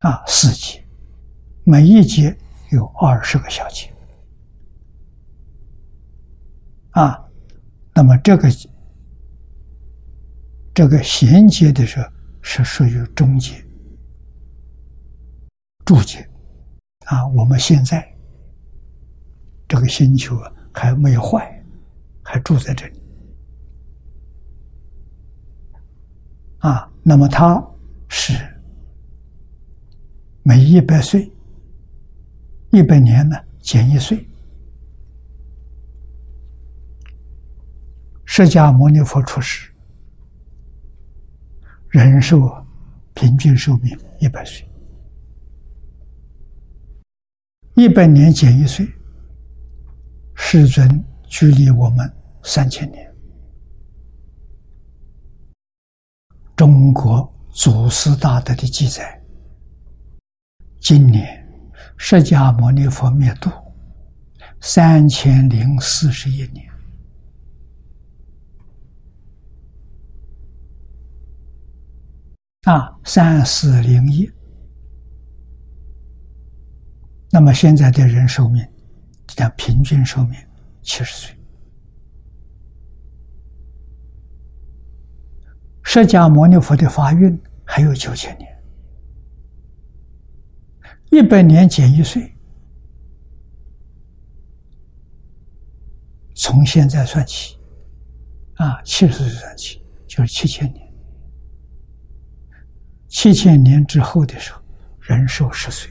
[0.00, 0.84] 啊，四节，
[1.64, 2.36] 每一节
[2.72, 3.92] 有二十个小节，
[6.90, 7.28] 啊，
[7.94, 8.48] 那么这个。
[10.72, 12.08] 这个衔接的时候
[12.40, 13.62] 是属于中节、
[15.84, 16.26] 柱节
[17.06, 17.26] 啊。
[17.26, 18.08] 我们现在
[19.68, 20.40] 这个星球
[20.72, 21.62] 还没有坏，
[22.22, 23.02] 还住在这里
[26.60, 26.90] 啊。
[27.02, 27.62] 那么它
[28.08, 28.32] 是
[30.44, 31.30] 每一百岁、
[32.70, 34.26] 一百年呢减一岁。
[38.24, 39.70] 释迦牟尼佛出世。
[41.88, 42.48] 人寿
[43.14, 44.64] 平均寿命一百岁，
[47.74, 48.88] 一百年减一岁，
[50.36, 52.08] 世尊距离我们
[52.44, 53.12] 三千年。
[56.54, 59.20] 中国祖师大德的记载，
[60.78, 61.39] 今年
[62.02, 63.50] 释迦牟尼佛灭度
[64.58, 66.66] 三千零四十一年。
[72.62, 74.28] 啊，三四零一。
[77.30, 78.66] 那么现在的人寿命，
[79.26, 80.40] 讲平均寿命
[80.80, 81.36] 七十岁。
[85.82, 88.49] 释迦牟尼佛的法运还有九千年，
[91.10, 92.32] 一百年减一岁，
[96.36, 97.58] 从现在算起，
[98.54, 100.88] 啊，七十岁算起就是七千年。
[103.08, 104.62] 七千年之后的时候，
[105.00, 105.90] 人寿十岁，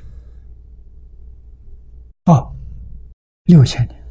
[2.25, 2.55] 哦，
[3.43, 4.07] 六千年，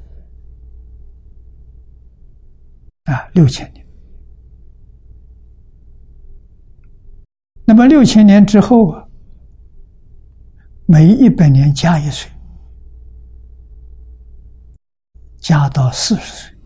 [3.05, 3.87] 啊，六千年。
[7.65, 9.08] 那么六千年之后啊，
[10.91, 12.30] 每一百年加一岁，
[15.36, 16.57] 加到四十岁，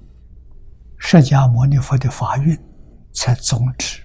[0.96, 2.56] 释迦牟尼佛的法运
[3.12, 4.00] 才终止。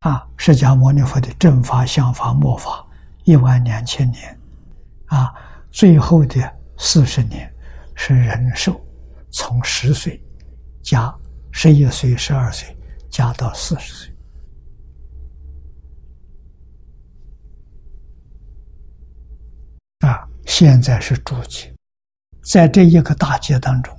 [0.00, 2.86] 啊，释迦牟尼佛的正法、相法、末法，
[3.24, 4.38] 一万两千年，
[5.06, 5.34] 啊，
[5.70, 6.38] 最后的
[6.76, 7.50] 四十年
[7.94, 8.78] 是人寿，
[9.30, 10.22] 从十岁
[10.82, 11.10] 加
[11.50, 12.75] 十一岁、十二岁
[13.16, 14.14] 加到四十岁，
[20.00, 21.74] 啊，现在是主劫，
[22.42, 23.98] 在这一个大劫当中，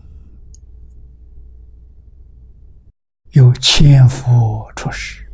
[3.32, 5.28] 有千夫出世。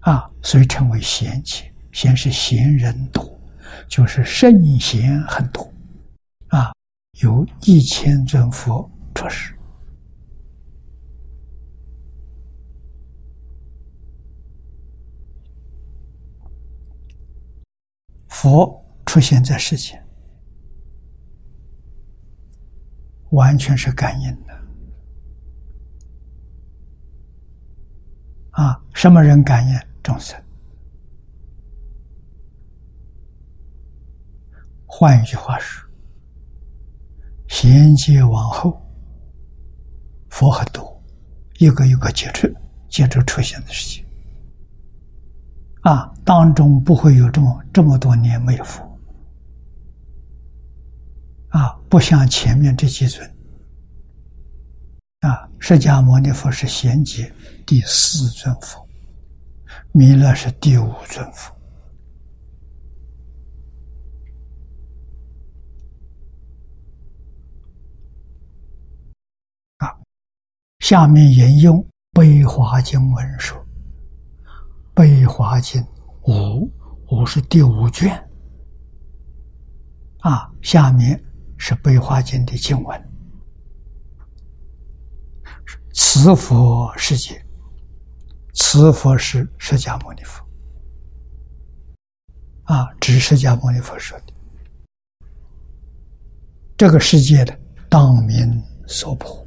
[0.00, 1.70] 啊，所以称为贤劫。
[1.92, 3.38] 贤是贤人多，
[3.86, 5.70] 就是圣贤很多。
[6.48, 6.72] 啊，
[7.20, 9.54] 有一千尊佛出世，
[18.28, 20.02] 佛出现在世间，
[23.30, 24.62] 完全是感应的。
[28.52, 29.78] 啊，什么人感应？
[30.02, 30.42] 众生，
[34.86, 35.81] 换一句话说，
[37.52, 38.80] 衔接往后，
[40.30, 41.00] 佛很多，
[41.58, 42.50] 一个一个接触，
[42.88, 44.04] 接着出现的事情，
[45.82, 48.82] 啊，当中不会有这么这么多年没有佛，
[51.50, 53.30] 啊，不像前面这几尊，
[55.20, 57.30] 啊，释迦牟尼佛是衔接
[57.66, 58.82] 第四尊佛。
[59.92, 61.54] 弥勒是第五尊佛
[69.78, 69.94] 啊。
[70.92, 71.78] 下面引用
[72.12, 73.58] 《悲华经》文说
[74.92, 75.82] ：“悲华经》
[76.26, 76.70] 五
[77.08, 78.12] 五是第五卷，
[80.18, 81.18] 啊，下面
[81.56, 83.10] 是《悲华经》的经文。
[85.94, 87.42] 此佛世界，
[88.52, 90.44] 此佛是释迦牟尼佛，
[92.64, 94.26] 啊，指释迦牟尼佛说的。
[96.76, 99.41] 这个世界的当名娑婆，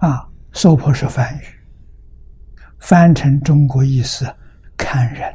[0.00, 1.44] 啊，娑婆是梵语。
[2.80, 4.26] 翻成中国意思，
[4.76, 5.30] 看人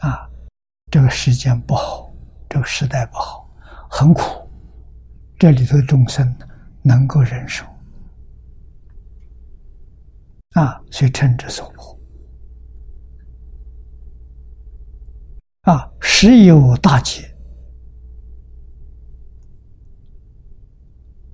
[0.00, 0.28] 啊，
[0.90, 2.10] 这个时间不好，
[2.48, 3.48] 这个时代不好，
[3.90, 4.22] 很苦。
[5.38, 6.34] 这里头众生
[6.82, 7.66] 能够忍受
[10.52, 11.98] 啊，所以称之娑婆
[15.62, 15.90] 啊。
[16.00, 17.36] 时有大劫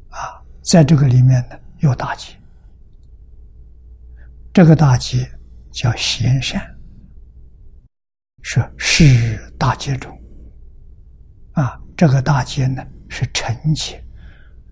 [0.09, 2.35] 啊，在这个里面呢，有大劫。
[4.53, 5.31] 这个大劫
[5.71, 6.61] 叫贤善，
[8.43, 10.13] 是是大劫中
[11.53, 11.81] 啊。
[11.97, 14.05] 这个大劫呢是成劫，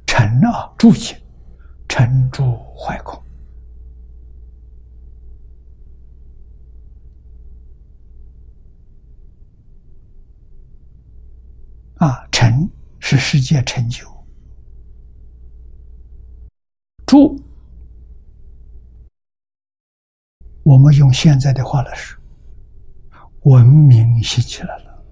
[0.07, 1.21] 成啊住劫，
[1.89, 3.23] 成住坏空
[11.97, 12.27] 啊。
[12.33, 14.07] 成是世界成就，
[17.07, 17.41] 住。
[20.65, 22.21] 我们用现在的话来说，
[23.43, 25.05] 文明兴起来了，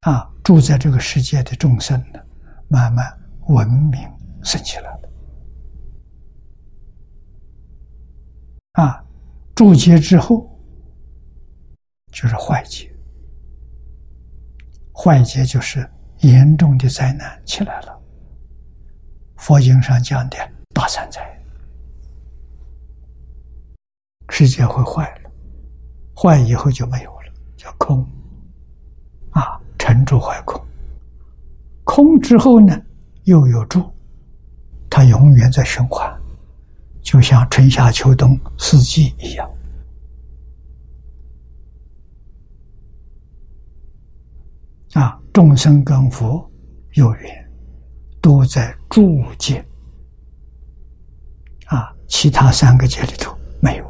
[0.00, 2.18] 啊，住在这个世界的众生呢，
[2.66, 3.06] 慢慢
[3.46, 4.00] 文明
[4.42, 5.08] 升起来了，
[8.72, 9.04] 啊，
[9.54, 10.50] 住劫之后
[12.10, 12.92] 就是坏劫，
[14.92, 15.88] 坏劫就是
[16.22, 17.95] 严重的灾难起来了，
[19.36, 20.36] 佛经上讲的
[20.72, 21.20] 大三灾。
[24.28, 25.30] 世界会坏了，
[26.14, 28.06] 坏以后就没有了，叫空，
[29.30, 30.60] 啊，沉住坏空，
[31.84, 32.78] 空之后呢，
[33.24, 33.88] 又有住，
[34.90, 36.12] 它永远在循环，
[37.00, 39.48] 就像春夏秋冬四季一样，
[44.94, 46.50] 啊，众生跟佛
[46.94, 47.45] 有缘，
[48.26, 49.64] 都在住界，
[51.66, 53.86] 啊，其他三个界里头没有。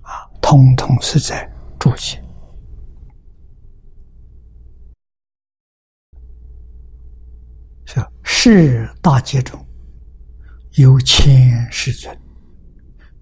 [0.00, 1.48] 啊通通是在
[1.78, 2.20] 住界，
[7.84, 9.64] 是是大劫中
[10.72, 12.20] 有千世尊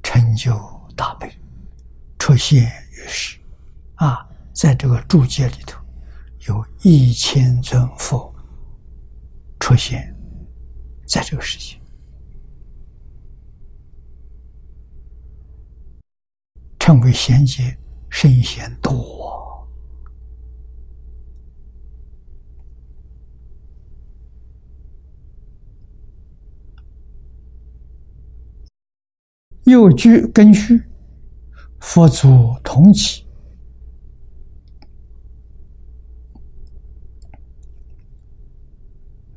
[0.02, 0.58] 成就
[0.96, 1.30] 大悲，
[2.18, 3.38] 出现于世。
[3.96, 5.78] 啊，在这个住界里头，
[6.48, 8.33] 有一千尊佛。
[9.64, 10.14] 出现
[11.06, 11.80] 在这个世界。
[16.78, 17.74] 成为贤劫，
[18.10, 19.66] 圣贤多，
[29.62, 30.78] 又居根须，
[31.80, 33.23] 佛祖同起，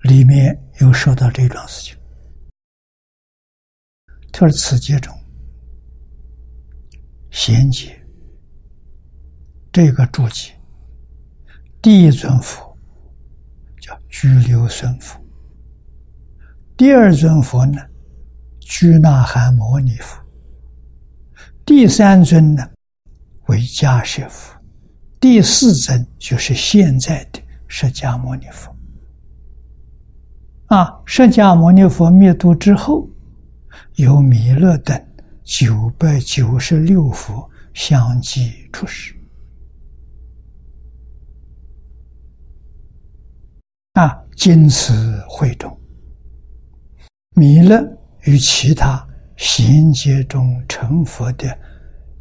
[0.07, 1.97] 里面有说到这桩事情，
[4.31, 5.13] 特是此劫中。
[7.29, 7.93] 衔接
[9.69, 10.53] 这个注解，
[11.81, 12.75] 第一尊佛
[13.81, 15.19] 叫居留孙佛，
[16.77, 17.81] 第二尊佛呢
[18.61, 20.17] 居那含摩尼佛，
[21.65, 22.65] 第三尊呢
[23.47, 24.57] 为迦舍佛，
[25.19, 28.73] 第四尊就是现在的释迦牟尼佛。
[30.67, 33.09] 啊，释迦牟尼佛灭度之后，
[33.95, 35.03] 由弥勒等。
[35.49, 39.15] 九百九十六佛相继出世，
[43.93, 45.79] 啊，经此会中，
[47.33, 47.81] 弥勒
[48.23, 49.07] 与其他
[49.37, 51.57] 贤劫中成佛的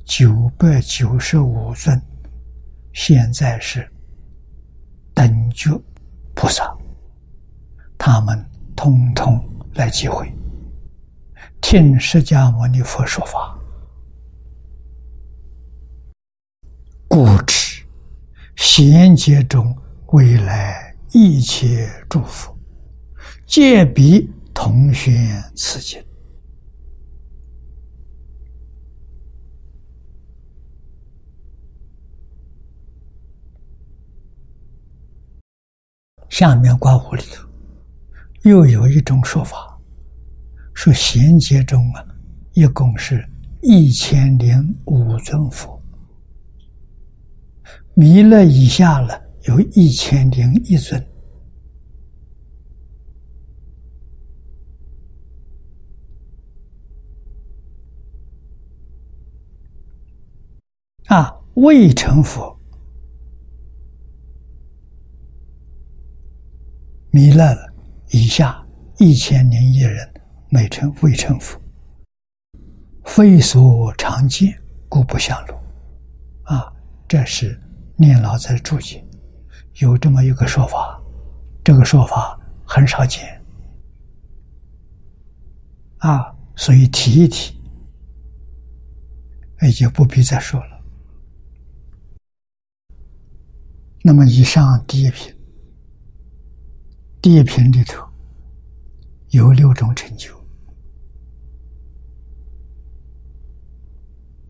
[0.04, 2.00] 九百九十五尊，
[2.92, 3.90] 现在是
[5.12, 5.76] 等觉
[6.32, 6.72] 菩萨，
[7.98, 8.44] 他们
[8.74, 9.42] 通通
[9.74, 10.32] 来集会。
[11.60, 13.58] 听释迦牟尼佛说法，
[17.08, 17.82] 故知
[18.56, 19.76] 贤劫中
[20.12, 22.56] 未来一切诸佛，
[23.46, 26.00] 皆比同宣此经。
[36.28, 37.45] 下面刮胡里头
[38.46, 39.76] 又有一种说法。
[40.72, 42.06] 说贤劫中啊，
[42.52, 43.28] 一共是
[43.60, 45.82] 一千零五尊佛，
[47.94, 51.04] 弥勒以下了有一千零一尊。
[61.06, 62.56] 啊，未成佛，
[67.10, 67.72] 弥勒了
[68.10, 68.64] 以下
[68.98, 70.08] 一千零一人，
[70.48, 71.60] 每成未成佛，
[73.04, 74.56] 非所常见，
[74.88, 75.54] 故不相如。
[76.44, 76.72] 啊，
[77.08, 77.60] 这是
[77.96, 79.04] 念老在注解，
[79.80, 81.02] 有这么一个说法，
[81.64, 83.24] 这个说法很少见。
[85.98, 87.60] 啊，所以提一提，
[89.62, 90.80] 也就不必再说了。
[94.02, 95.34] 那么，以上第一品，
[97.26, 98.06] 第一品里头
[99.30, 100.32] 有六种成就：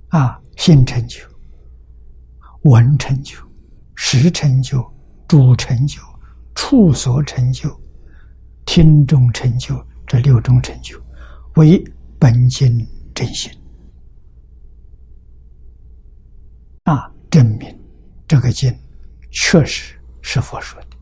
[0.09, 1.23] 啊，心成就、
[2.65, 3.35] 闻成就、
[3.95, 4.85] 识成就、
[5.27, 6.03] 主成就、
[6.55, 7.75] 处所成就、
[8.67, 11.03] 听众成就，这六种成就
[11.55, 11.83] 为
[12.19, 13.51] 本经真心
[16.85, 17.75] 啊，证明
[18.29, 18.71] 这个经。
[19.31, 20.96] 确实是佛说的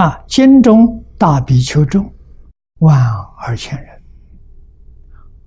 [0.00, 0.24] 啊！
[0.26, 2.10] 经中大比丘众
[2.78, 2.98] 万
[3.38, 4.02] 二千人，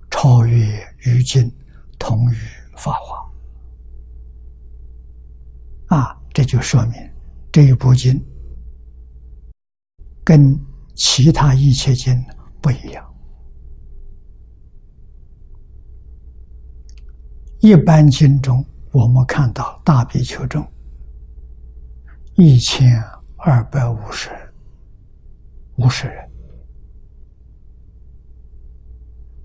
[0.08, 0.56] 超越
[0.98, 1.52] 于经，
[1.98, 2.36] 同于
[2.76, 3.28] 法华
[5.96, 6.16] 啊！
[6.32, 6.92] 这就说明
[7.50, 8.24] 这一部经
[10.22, 10.56] 跟
[10.94, 12.16] 其他一切经
[12.60, 13.14] 不一样。
[17.58, 18.64] 一般经中。
[18.92, 20.64] 我们看到大比丘中
[22.36, 23.02] 一千
[23.38, 24.43] 二百五十人
[25.76, 26.30] 五十人，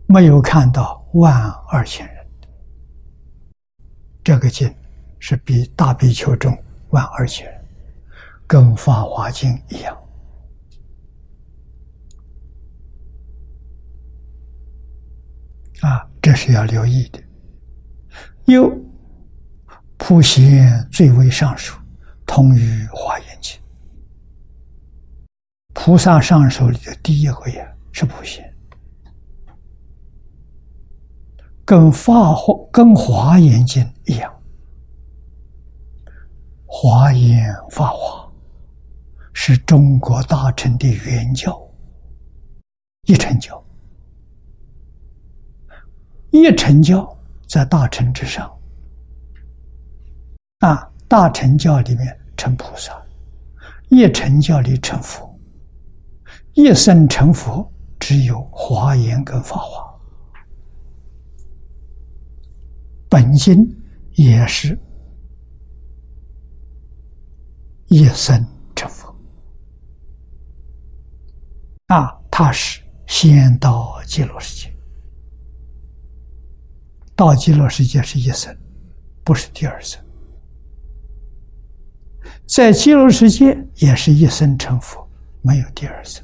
[0.08, 2.26] 没有看到万二千人。
[4.24, 4.74] 这个经
[5.20, 6.56] 是比大比丘中
[6.90, 7.66] 万二千人，
[8.46, 9.98] 跟法华经一样
[15.82, 17.22] 啊，这是要留意的。
[18.46, 18.72] 又。
[20.02, 21.78] 普贤最为上首，
[22.26, 23.60] 通于华严经。
[25.90, 28.48] 菩萨上首里的第一回呀，是普贤，
[31.66, 34.32] 跟法华、跟华严经一样。
[36.68, 38.32] 华严法华
[39.34, 41.60] 是中国大乘的原教，
[43.08, 43.60] 一乘教，
[46.30, 47.18] 一乘教
[47.48, 48.48] 在大乘之上。
[50.60, 52.96] 啊，大乘教里面成菩萨，
[53.88, 55.29] 一乘教里成佛，
[56.54, 60.00] 一生成佛只有华严跟法华，
[63.10, 63.58] 本心
[64.14, 64.78] 也是
[67.88, 68.46] 一生
[68.76, 69.16] 成佛。
[71.88, 74.76] 啊，他是先到极乐世界，
[77.16, 78.56] 到极乐世界是一生，
[79.24, 80.04] 不是第二生。
[82.46, 85.08] 在极乐世界也是一生成佛，
[85.42, 86.24] 没有第二生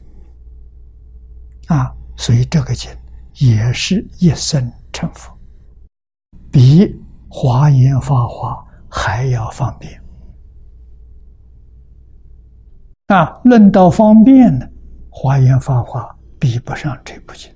[1.68, 2.90] 啊，所以这个经
[3.36, 5.36] 也是一生成佛，
[6.52, 6.96] 比
[7.28, 10.02] 华严法华还要方便
[13.08, 13.42] 啊。
[13.44, 14.68] 论到方便呢，
[15.10, 17.52] 华严法华比不上这部经，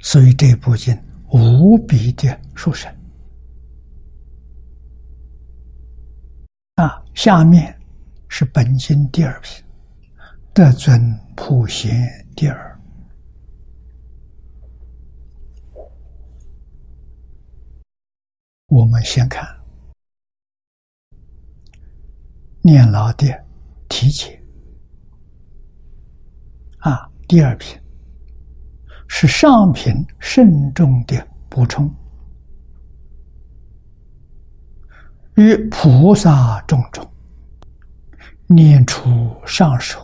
[0.00, 0.96] 所以这部经
[1.30, 2.94] 无比的殊胜。
[6.76, 7.76] 啊，下面
[8.28, 9.63] 是本经第二品，
[10.54, 11.90] 德尊普贤
[12.36, 12.80] 第二。
[18.66, 19.44] 我们先看
[22.62, 23.26] 念老的
[23.88, 24.40] 提解。
[26.78, 27.76] 啊，第二品
[29.08, 31.92] 是上品慎重的补充。
[35.34, 37.04] 与菩萨众中，
[38.46, 40.03] 念出上首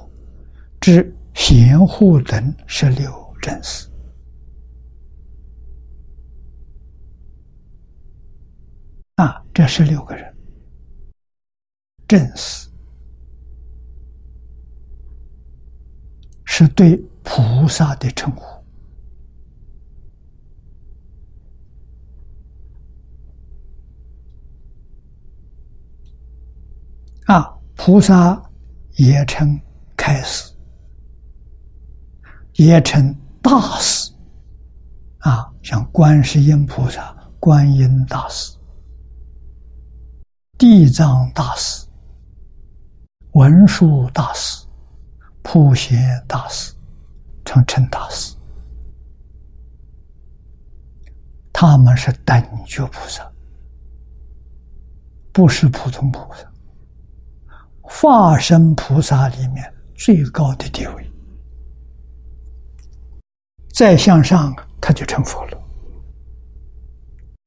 [0.81, 3.87] 之贤护等十六正士
[9.17, 10.35] 啊，这十六个人
[12.09, 12.69] 正士
[16.45, 18.45] 是对菩萨的称呼。
[27.27, 28.43] 啊，菩萨
[28.97, 29.61] 也称
[29.97, 30.50] 开开示，
[32.61, 34.13] 也称大师。
[35.21, 38.55] 啊，像观世音菩萨、观音大师、
[40.59, 41.87] 地藏大师、
[43.33, 44.67] 文殊大师、
[45.43, 45.99] 普贤
[46.29, 46.75] 大师，
[47.47, 48.37] 称称大师。
[51.51, 53.27] 他们是等觉菩萨，
[55.33, 56.47] 不是普通菩萨。
[57.81, 61.10] 化身菩萨里面最高的地位，
[63.81, 64.55] 再向上。
[64.79, 65.63] 他就成佛了，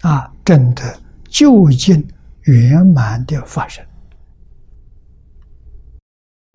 [0.02, 2.08] 啊，真的究竟
[2.44, 3.86] 圆满的发生，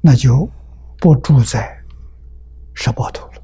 [0.03, 0.49] 那就
[0.99, 1.77] 不住在
[2.75, 3.43] 十八土了，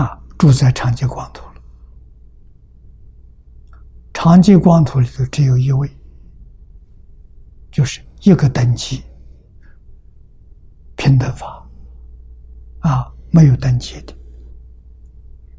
[0.00, 1.51] 啊，住在长吉光土。
[4.24, 5.90] 长吉光图里头只有一位。
[7.72, 9.02] 就是一个等级
[10.94, 11.68] 平等法
[12.82, 14.14] 啊，没有等级的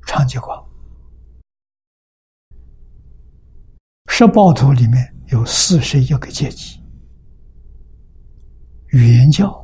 [0.07, 0.66] 长吉光。
[4.07, 6.82] 十报图里面有四十一个阶级：
[8.91, 9.61] 原教、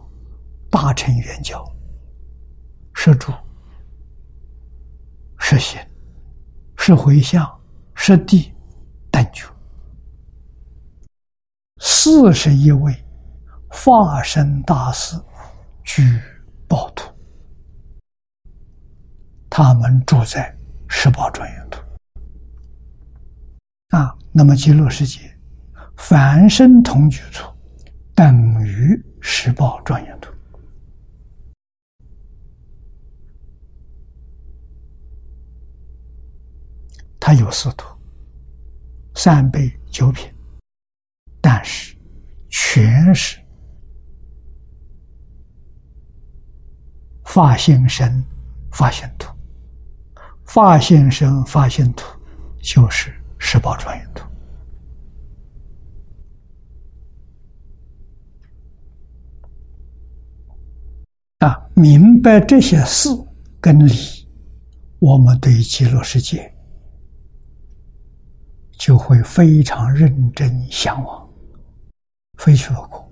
[0.70, 1.64] 大乘原教、
[2.94, 3.32] 十住、
[5.38, 5.80] 十行、
[6.76, 7.50] 十回向、
[7.96, 8.52] 十地、
[9.20, 9.46] 等觉。
[11.82, 12.94] 四十一位
[13.68, 15.20] 化身大师
[15.84, 16.02] 居
[16.68, 17.12] 宝土，
[19.50, 20.56] 他们住在
[20.88, 21.82] 十宝庄严土
[23.90, 24.16] 啊。
[24.32, 25.20] 那么极乐世界
[25.98, 27.52] 凡身同居处
[28.16, 30.32] 等于十宝庄严土，
[37.20, 37.88] 它有四土，
[39.20, 40.34] 三杯九品。
[41.42, 41.94] 但是，
[42.48, 43.38] 全是
[47.26, 48.24] 发现身、
[48.72, 49.30] 发现土、
[50.46, 52.06] 发现身、发现土，
[52.62, 54.24] 就是十八庄严土
[61.40, 61.62] 啊！
[61.74, 63.10] 明白这些事
[63.60, 63.94] 跟理，
[65.00, 66.54] 我们对极乐世界
[68.80, 71.30] 就会非常认真向往。
[72.38, 73.06] 非去不可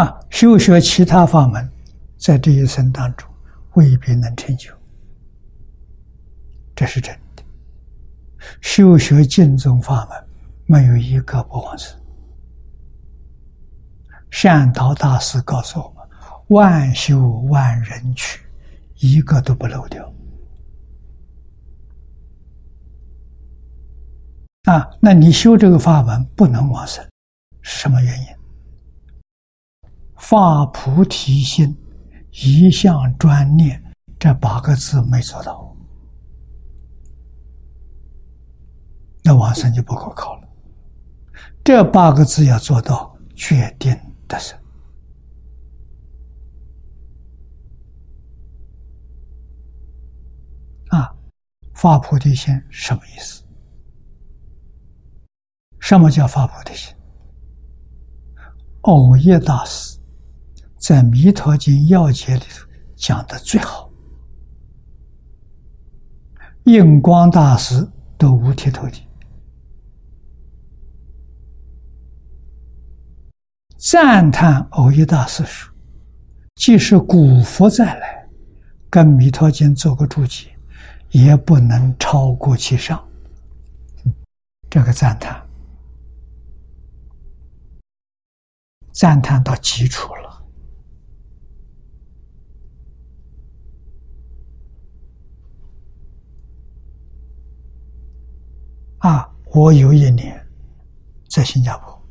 [0.00, 0.18] 啊！
[0.30, 1.70] 修学其他法门，
[2.16, 3.28] 在这一生当中
[3.74, 4.72] 未必能成就，
[6.74, 7.42] 这是真的。
[8.62, 10.26] 修学净宗法门，
[10.64, 11.94] 没有一个不往生。
[14.30, 16.08] 善导大师告诉我们：
[16.48, 18.40] 万修万人去，
[18.96, 20.10] 一个都不漏掉。
[24.64, 27.04] 啊，那你修这个法门不能往生，
[27.60, 28.26] 是什么原因？
[30.16, 31.76] 发菩提心，
[32.30, 33.82] 一向专念
[34.18, 35.76] 这八个字没做到，
[39.22, 40.48] 那往生就不可靠了。
[41.62, 43.94] 这八个字要做到，决定
[44.26, 44.58] 得生。
[50.88, 51.14] 啊，
[51.74, 53.43] 发菩提心什么意思？
[55.84, 56.94] 什么叫发菩提心？
[58.84, 59.98] 藕叶大师
[60.78, 62.66] 在《弥陀经》要解里头
[62.96, 63.90] 讲的最好，
[66.64, 69.06] 印光大师都五体投地，
[73.76, 75.70] 赞叹藕叶大师说
[76.56, 78.26] ：“即使古佛再来，
[78.88, 80.48] 跟《弥陀经》做个注解，
[81.10, 83.06] 也不能超过其上。”
[84.70, 85.43] 这个赞叹。
[88.94, 90.46] 赞叹到基础了
[98.98, 99.28] 啊！
[99.52, 100.40] 我有一年
[101.28, 102.02] 在新加坡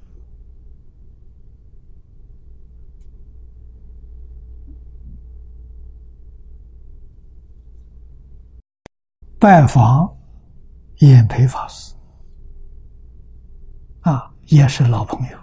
[9.40, 10.14] 拜访
[10.98, 11.96] 演培法师
[14.02, 15.43] 啊，也是老朋友。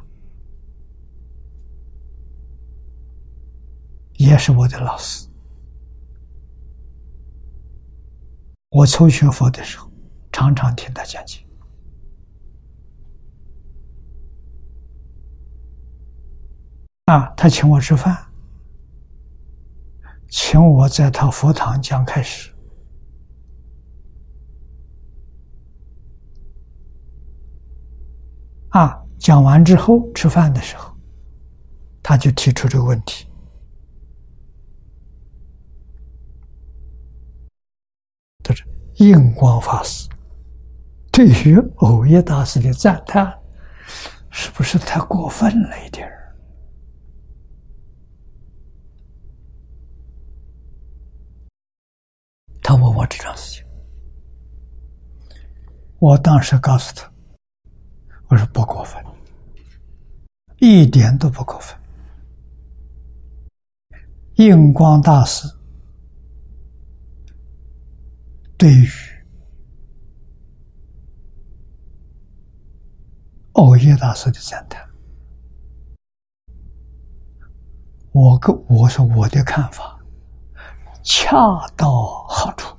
[4.21, 5.27] 也是我的老师。
[8.69, 9.91] 我初学佛的时候
[10.31, 11.43] 常常听他讲经。
[17.07, 18.17] 啊他请我吃饭
[20.29, 22.53] 请我在他佛堂讲开始。
[28.69, 30.95] 啊讲完之后吃饭的时候
[32.03, 33.30] 他就提出这个问题。
[39.01, 40.07] 印光法师
[41.11, 43.35] 对于偶耶大师的赞叹，
[44.31, 46.07] 是不是太过分了一点？”
[52.63, 53.65] 他问我这桩事情，
[55.99, 57.11] 我当时告诉他
[58.29, 59.03] ：“我说不过分，
[60.59, 61.75] 一点都不过分。
[64.35, 65.49] 印光大师
[68.61, 68.87] 对于
[73.53, 74.87] 欧耶大师的赞叹，
[78.13, 79.97] 我个我说我的看法。”
[81.03, 82.77] 恰到好处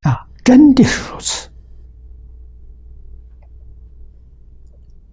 [0.00, 0.26] 啊！
[0.42, 1.50] 真的是如此，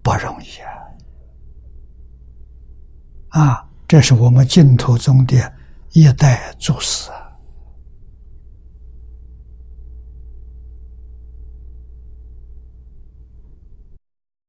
[0.02, 0.46] 不容易
[3.28, 3.42] 啊！
[3.42, 5.36] 啊，这是我们净土中的
[5.92, 7.36] 一代祖师啊，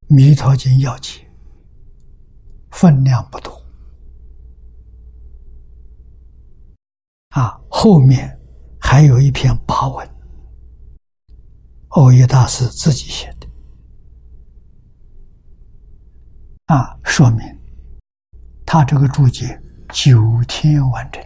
[0.14, 1.28] 《弥陀经》要解，
[2.70, 3.60] 分量不多。
[7.30, 8.38] 啊，后面
[8.80, 10.08] 还有一篇八文，
[11.88, 13.48] 欧耶大师自己写的，
[16.66, 17.44] 啊，说明
[18.64, 19.60] 他这个注解
[19.92, 21.20] 九天完成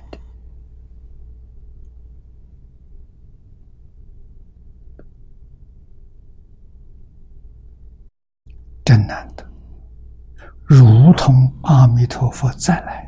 [8.87, 9.45] 真难得，
[10.63, 13.05] 如同阿弥陀佛再来。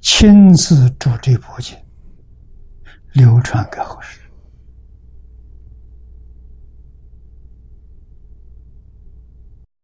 [0.00, 1.76] 亲自主这部经，
[3.14, 4.20] 流传给后世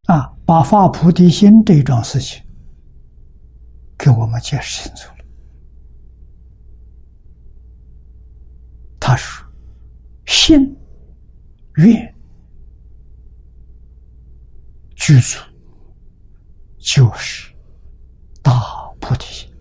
[0.04, 2.44] 啊，把发菩提心这一桩事情
[3.98, 5.24] 给我们解释清楚了。
[9.00, 9.44] 他说
[10.26, 10.76] ：“心
[11.74, 12.14] 愿
[15.04, 15.40] 具足，
[16.78, 17.52] 就是
[18.40, 18.52] 大
[19.00, 19.52] 菩提心。”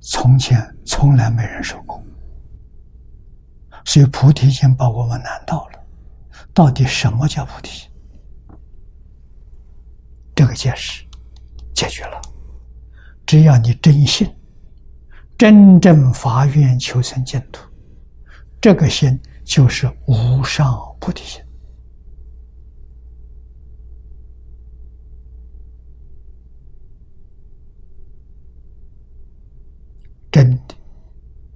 [0.00, 2.02] 从前从来没人说过，
[3.84, 5.78] 所以菩提心把我们难到了。
[6.54, 7.90] 到底什么叫菩提心？
[10.34, 11.04] 这个解释
[11.74, 12.18] 解决了。
[13.26, 14.34] 只要你真信，
[15.36, 17.68] 真正发愿求生净土，
[18.62, 19.20] 这个心
[19.54, 21.44] 就是无上菩提心。
[30.30, 30.74] 真的，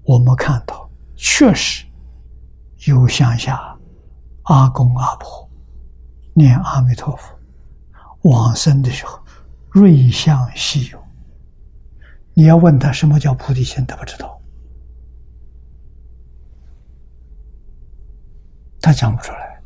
[0.03, 1.87] 我们看到确实
[2.87, 3.75] 有乡下
[4.43, 5.51] 阿公阿婆
[6.35, 7.35] 念阿弥陀佛
[8.25, 9.19] 往生的时候，
[9.71, 11.03] 瑞相稀有。
[12.35, 14.36] 你要问他什么叫菩提心，他不知道，
[18.87, 19.61] 他讲不出来。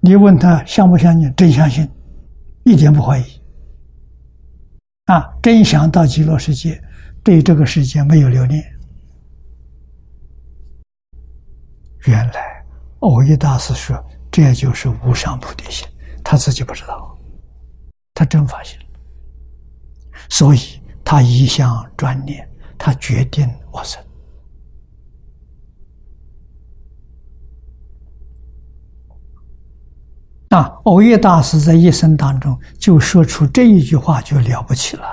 [0.00, 1.90] 你问他相不相信，真相信，
[2.64, 3.24] 一点不怀疑。
[5.06, 6.78] 啊，真想到极乐世界。
[7.22, 8.62] 对这个世界没有留恋，
[12.04, 12.62] 原来
[12.98, 13.96] 欧耶大师说
[14.30, 15.88] 这就是无上菩提心，
[16.22, 17.18] 他自己不知道，
[18.12, 18.86] 他真发现了，
[20.28, 22.46] 所以他一向专念，
[22.76, 24.04] 他决定往生。
[30.54, 35.04] 那欧耶大师在一生当中就说出这一句话，就了不起了。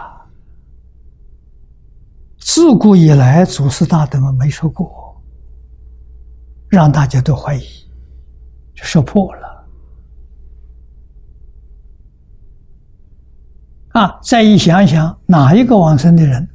[2.38, 5.20] 自古以来，祖师大德们没说过，
[6.70, 7.64] 让大家都怀疑，
[8.76, 9.68] 说破了。
[13.94, 16.48] 啊，再一想想，哪一个往生的人，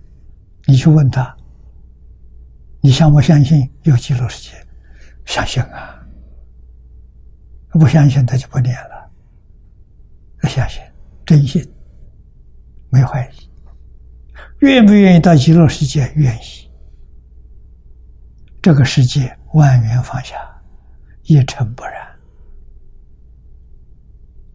[0.65, 1.37] 你去问他，
[2.81, 4.57] 你相不相信有极乐世界？
[5.25, 5.95] 相信啊，
[7.77, 9.11] 不相信他就不念了。
[10.40, 10.81] 不相信，
[11.24, 11.66] 真心，
[12.90, 13.51] 没怀疑。
[14.61, 16.11] 愿不愿意到极乐世界？
[16.15, 16.70] 愿意。
[18.62, 20.35] 这个世界万缘放下，
[21.24, 21.94] 一尘不染。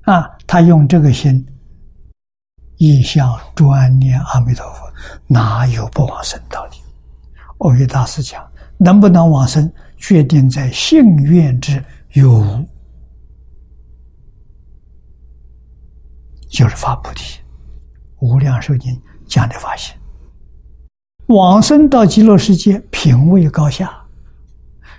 [0.03, 1.45] 啊，他用这个心，
[2.77, 4.91] 一向专念阿弥陀佛，
[5.27, 6.77] 哪有不往生道理？
[7.59, 8.45] 欧耶大师讲，
[8.77, 11.83] 能不能往生，决定在信愿之
[12.13, 12.67] 有无，
[16.51, 17.39] 就是发菩提。
[18.19, 19.95] 无量寿经讲的发心，
[21.27, 23.91] 往生到极乐世界，品位高下，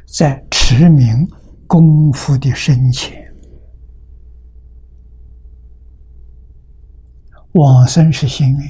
[0.07, 1.29] 在持名
[1.69, 3.33] 功夫的深浅。
[7.53, 8.69] 往生是幸运，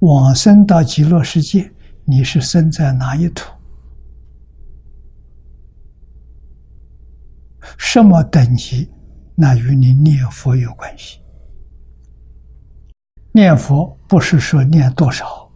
[0.00, 1.72] 往生到极乐世界，
[2.04, 3.50] 你是生在哪一土？
[7.78, 8.88] 什么等级？
[9.34, 11.18] 那与你念佛有关系。
[13.36, 15.46] 念佛不是说念多少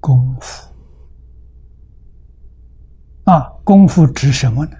[0.00, 0.66] 功夫
[3.24, 4.72] 啊，功夫指什么呢？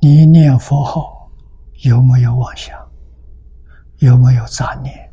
[0.00, 1.16] 你念佛后。
[1.84, 2.76] 有没有妄想？
[4.00, 5.10] 有没有杂念？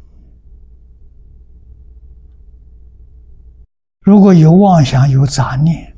[4.02, 5.96] 如果有妄想、有杂念，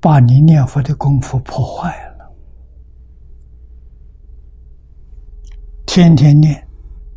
[0.00, 2.11] 把你念佛的功夫破坏了。
[5.94, 6.66] 天天念，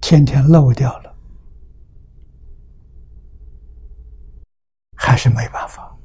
[0.01, 1.15] 天天漏掉了，
[4.97, 5.97] 还是没办法。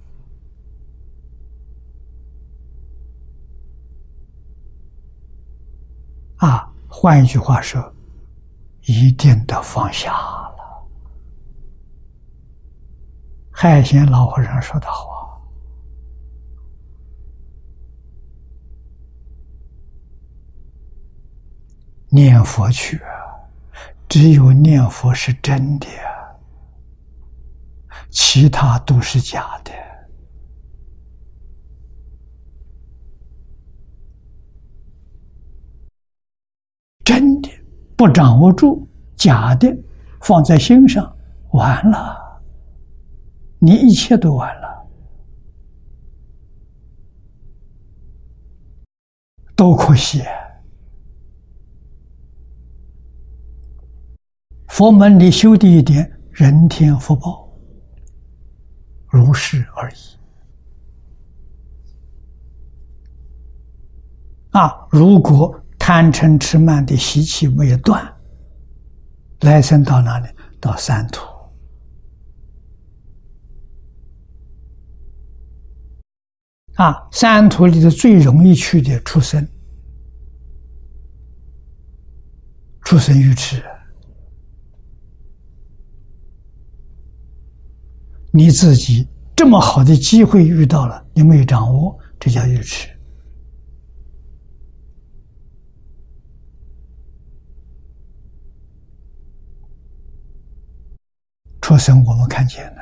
[6.36, 7.92] 啊，换一句话说，
[8.82, 10.88] 一定得放下了。
[13.50, 15.19] 海贤老和尚说的好，
[22.12, 23.00] 念佛去，
[24.08, 25.86] 只有念佛是真的，
[28.10, 29.72] 其他都是假的。
[37.04, 37.48] 真的
[37.96, 39.72] 不掌握住，假的
[40.20, 41.16] 放在心上，
[41.52, 42.42] 完了，
[43.60, 44.68] 你一切都完了。
[49.54, 50.24] 多可惜！
[54.80, 57.46] 佛门里修的一点人天福报，
[59.10, 59.94] 如是而已。
[64.52, 65.54] 啊，如果。
[65.78, 68.06] 贪嗔痴慢的习气没有断，
[69.40, 70.28] 来生到哪里？
[70.60, 71.26] 到三途。
[76.74, 79.48] 啊，三途里头最容易去的出生，
[82.82, 83.60] 出生愚痴。
[88.32, 92.88] 你自己这么好的机会遇到了，你没有掌握，这叫愚痴。
[101.60, 102.80] 出生我们看见了，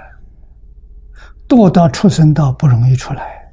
[1.47, 3.53] 堕到畜生道不容易出来，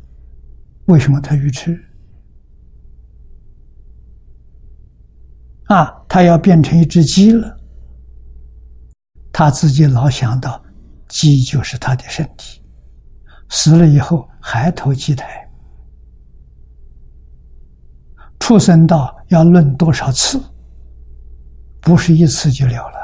[0.85, 1.77] 为什么他愚痴？
[5.65, 7.59] 啊，他要变成一只鸡了，
[9.31, 10.63] 他自己老想到
[11.07, 12.61] 鸡就是他的身体，
[13.49, 15.49] 死了以后还投鸡胎，
[18.40, 20.41] 畜生道要论多少次，
[21.82, 22.95] 不是一次就了了。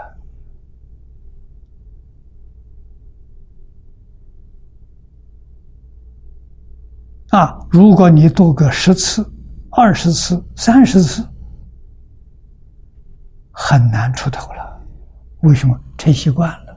[7.29, 7.57] 啊！
[7.69, 9.25] 如果你多个十次、
[9.69, 11.25] 二十次、三十次，
[13.51, 14.81] 很难出头了。
[15.43, 15.79] 为什么？
[15.97, 16.70] 成习惯了。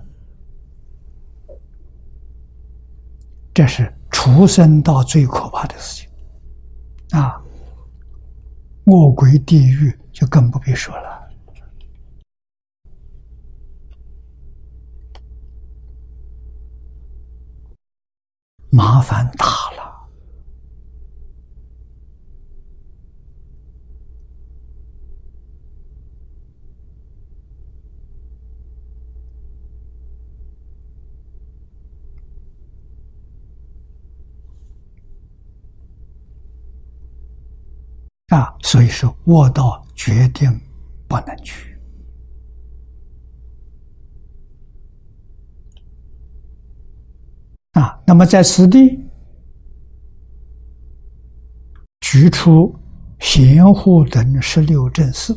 [3.55, 6.11] 这是出生到最可怕的事情。
[7.17, 7.41] 啊，
[8.87, 11.31] 恶鬼地狱就更不必说了，
[18.71, 19.85] 麻烦大了。
[38.35, 40.61] 啊，所以说卧道决定
[41.07, 41.79] 不能去
[47.75, 47.97] 啊。
[48.05, 48.99] 那么在此地
[52.01, 52.75] 举出
[53.21, 55.33] 贤护等十六正士，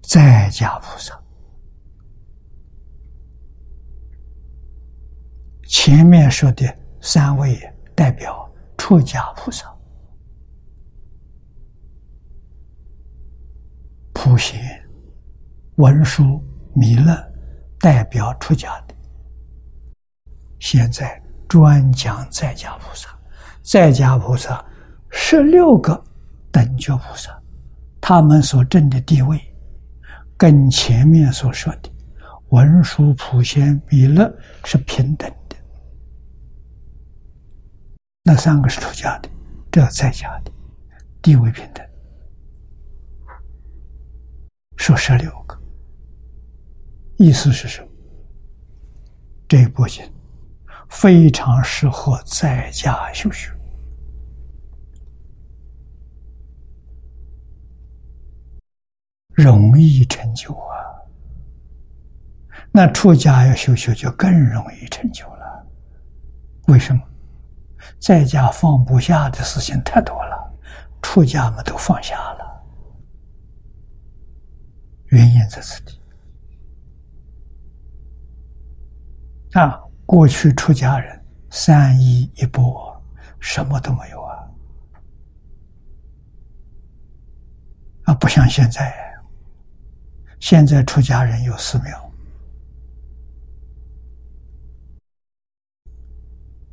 [0.00, 1.22] 在家菩萨，
[5.66, 7.60] 前面说的三位
[7.94, 9.73] 代表出家菩萨。
[14.24, 14.58] 普贤、
[15.76, 16.42] 文殊、
[16.72, 17.14] 弥勒
[17.78, 18.94] 代表出家的，
[20.58, 23.06] 现在专讲在家菩萨。
[23.62, 24.64] 在家菩萨
[25.10, 26.02] 十六个
[26.50, 27.38] 等觉菩萨，
[28.00, 29.38] 他们所证的地位，
[30.38, 31.92] 跟前面所说的
[32.48, 34.34] 文殊、普贤、弥勒
[34.64, 35.56] 是平等的。
[38.22, 39.28] 那三个是出家的，
[39.70, 40.52] 这在家的
[41.20, 41.84] 地位平等。
[44.84, 45.58] 说十六个，
[47.16, 47.88] 意思是什么？
[49.48, 50.04] 这部经
[50.90, 53.50] 非常适合在家修学，
[59.30, 60.76] 容易成就啊。
[62.70, 65.66] 那出家要修修就更容易成就了。
[66.66, 67.00] 为什么？
[67.98, 70.54] 在家放不下的事情太多了，
[71.00, 72.33] 出家嘛都放下。
[75.14, 76.00] 原因在此地
[79.52, 79.80] 啊！
[80.04, 83.00] 过去出家人三衣一钵，
[83.38, 84.50] 什么都没有啊！
[88.06, 88.92] 啊，不像现在，
[90.40, 92.12] 现在出家人有寺庙，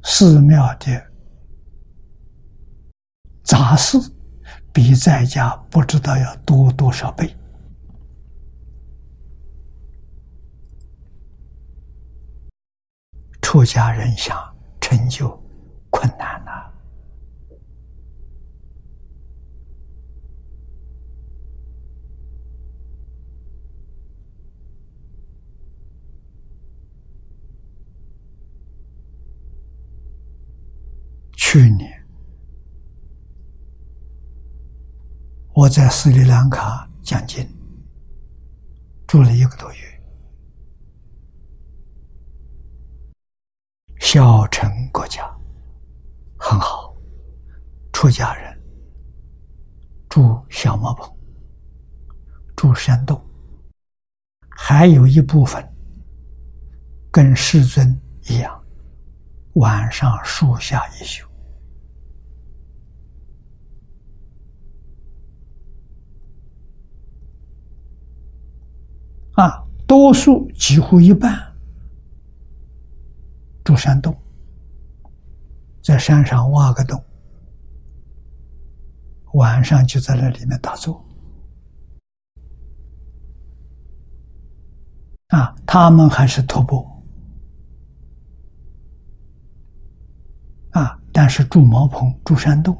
[0.03, 1.11] 寺庙的
[3.43, 3.99] 杂事
[4.73, 7.35] 比在家不知道要多多少倍。
[13.41, 14.37] 出家人想
[14.79, 15.29] 成就
[15.89, 16.71] 困难呐！
[31.35, 31.91] 去年
[35.53, 37.45] 我在斯里兰卡讲经，
[39.05, 39.90] 住了一个多月。
[44.01, 45.23] 小城国家。
[46.35, 46.93] 很好，
[47.93, 48.59] 出家人。
[50.09, 51.07] 住小茅棚，
[52.55, 53.23] 住山洞，
[54.49, 55.65] 还有一部分。
[57.11, 57.95] 跟世尊
[58.27, 58.61] 一样，
[59.53, 61.25] 晚上树下一宿，
[69.33, 71.50] 啊，多数几乎一半。
[73.71, 74.13] 住山洞，
[75.81, 77.01] 在山上挖个洞，
[79.31, 81.01] 晚上就在那里面打坐。
[85.29, 86.85] 啊，他们还是徒步，
[90.71, 92.77] 啊，但是住茅棚、住山洞，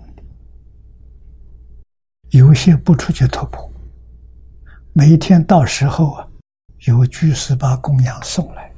[2.32, 3.72] 有些不出去徒步，
[4.92, 6.28] 每天到时候啊，
[6.86, 8.70] 有居士把供养送来。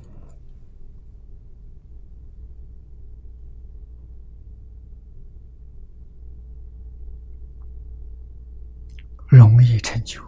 [9.38, 10.22] 容易成就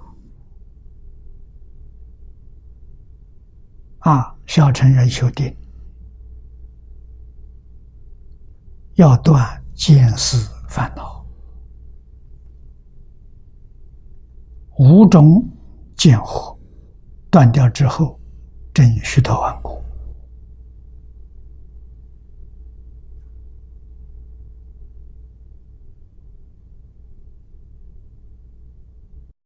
[4.00, 4.36] 啊！
[4.46, 5.56] 小乘人修定，
[8.94, 10.38] 要断见思
[10.70, 11.26] 烦恼，
[14.78, 15.44] 五种
[15.96, 16.56] 见惑
[17.32, 18.20] 断掉之后，
[18.74, 19.82] 正须陀万果。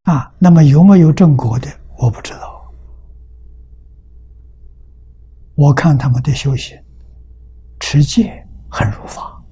[0.04, 1.68] 啊，那么有没有正果的？
[1.98, 2.74] 我不知道。
[5.56, 6.82] 我看他们的修行，
[7.82, 9.44] 持戒很如法，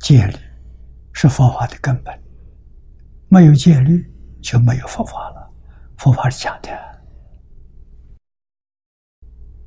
[0.00, 0.36] 戒律
[1.14, 2.22] 是佛法的根本，
[3.28, 5.50] 没有戒律就没有佛法了。
[5.96, 6.70] 佛法是假的。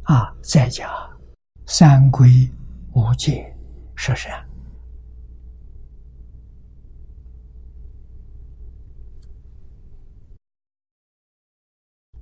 [0.04, 0.88] 啊，在家
[1.66, 2.48] 三规
[2.94, 3.48] 五戒。
[4.04, 4.18] 是不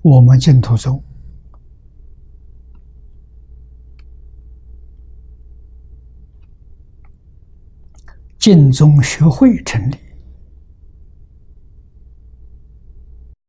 [0.09, 1.03] 我们净土宗
[8.39, 9.95] 净宗学会成立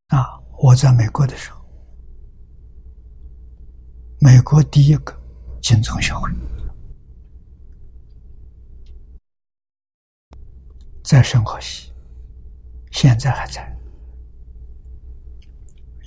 [0.08, 0.38] 啊！
[0.58, 1.64] 我在美国的时候，
[4.18, 5.18] 美国第一个
[5.62, 6.30] 净宗学会。
[11.02, 11.90] 在圣河西，
[12.90, 13.79] 现在还在。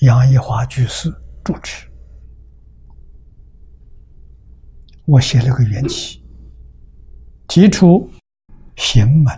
[0.03, 1.09] 杨一华居士
[1.45, 1.87] 主持，
[5.05, 6.21] 我写了个缘起，
[7.47, 8.09] 提出
[8.75, 9.33] 行门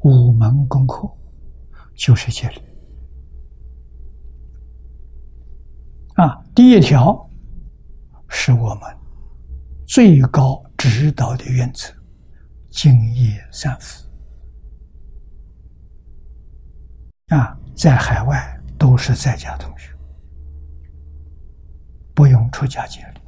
[0.00, 1.10] 五门功课，
[1.94, 2.60] 就是戒律
[6.16, 6.36] 啊。
[6.54, 7.26] 第一条
[8.28, 8.82] 是我们
[9.86, 11.90] 最高指导的原则，
[12.68, 14.06] 敬业三福
[17.28, 19.92] 啊，在海外都是在家同学，
[22.14, 23.20] 不用出家戒律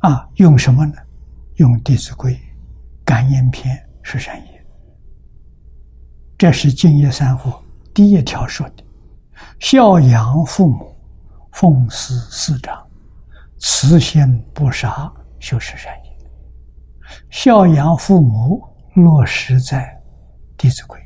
[0.00, 0.94] 啊，用什么呢？
[1.56, 2.32] 用《弟子规》
[3.04, 4.66] 《感应篇》十善业，
[6.38, 7.52] 这是敬业三福
[7.92, 8.84] 第一条说的：
[9.58, 10.94] 孝养父母，
[11.52, 12.86] 奉事师长，
[13.58, 15.10] 慈心不杀，
[15.40, 16.12] 修十善业。
[17.30, 18.62] 孝养父母
[18.96, 20.02] 落实在
[20.60, 20.98] 《弟子规》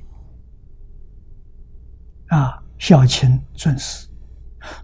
[2.36, 4.08] 啊，孝亲尊师；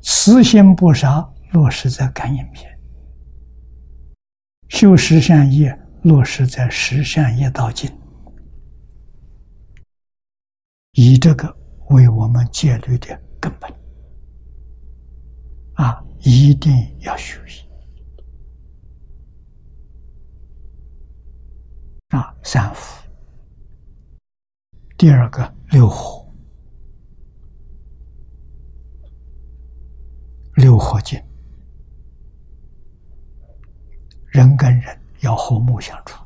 [0.02, 2.68] 慈心不杀落实在《感应篇》。
[4.68, 7.88] 修十善业，落实在十善业道经，
[10.94, 11.56] 以这个
[11.90, 13.72] 为我们戒律的根本
[15.74, 17.65] 啊，一定要学习
[22.16, 22.34] 啊！
[22.42, 23.06] 三福，
[24.96, 26.26] 第二个六合，
[30.54, 31.22] 六合经。
[34.28, 36.24] 人跟人要和睦相处，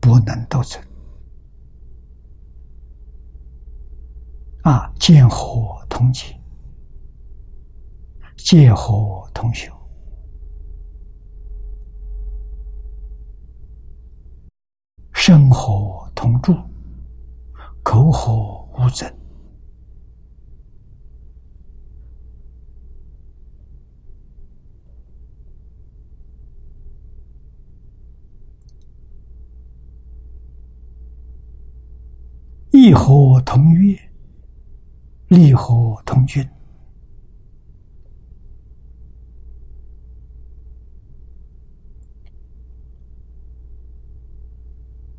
[0.00, 0.82] 不能斗争。
[4.62, 6.38] 啊，见和同解，
[8.36, 9.72] 见和同修，
[15.22, 16.56] 身和同住，
[17.82, 19.06] 口和无争。
[32.70, 33.94] 义和同悦，
[35.28, 36.42] 利和同均。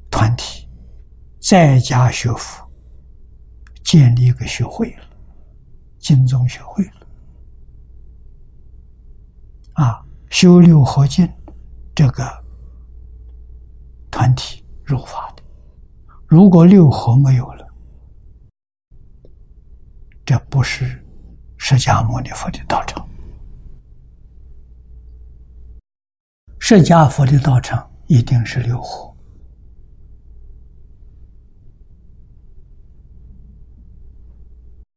[0.09, 0.67] 团体
[1.51, 2.65] 在家学佛，
[3.83, 5.03] 建立一个学会了，
[5.99, 6.93] 金宗学会了。
[9.73, 11.29] 啊，修六合敬
[11.93, 12.23] 这个
[14.09, 15.43] 团体入法的。
[16.25, 17.67] 如果六合没有了，
[20.23, 21.05] 这不是
[21.57, 23.05] 释迦牟尼佛的道场。
[26.59, 29.11] 释迦佛的道场一定是六合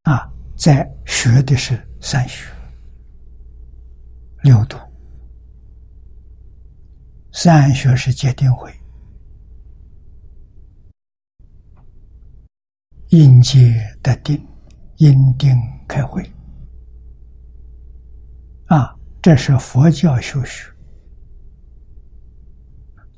[0.05, 0.31] 啊，
[0.65, 2.51] 在学的是三学
[4.45, 4.79] 六度，
[7.33, 8.73] 三学是戒定会。
[13.11, 14.43] 应戒得定，
[14.97, 15.55] 因定
[15.87, 16.23] 开会。
[18.69, 20.73] 啊，这是佛教修学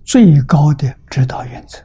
[0.05, 1.78] 最高的指导原则。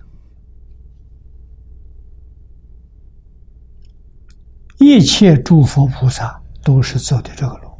[4.82, 7.72] 一切诸佛菩萨都是走的这个路，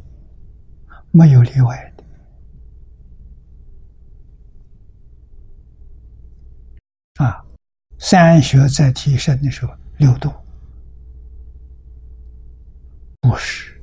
[1.10, 2.04] 没有例外的。
[7.24, 7.44] 啊，
[7.98, 9.72] 三学在提升的时候。
[9.98, 10.32] 六度，
[13.20, 13.80] 布施、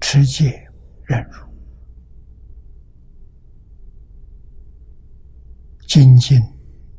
[0.00, 0.66] 持戒、
[1.04, 1.46] 忍辱、
[5.86, 6.42] 精进、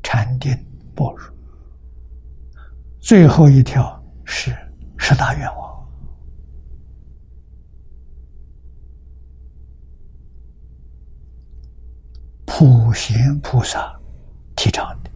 [0.02, 0.56] 禅定、
[0.96, 1.30] 般若。
[3.02, 4.56] 最后一条是
[5.08, 5.88] 十大愿望，
[12.44, 13.96] 普贤菩萨
[14.56, 15.12] 提倡的。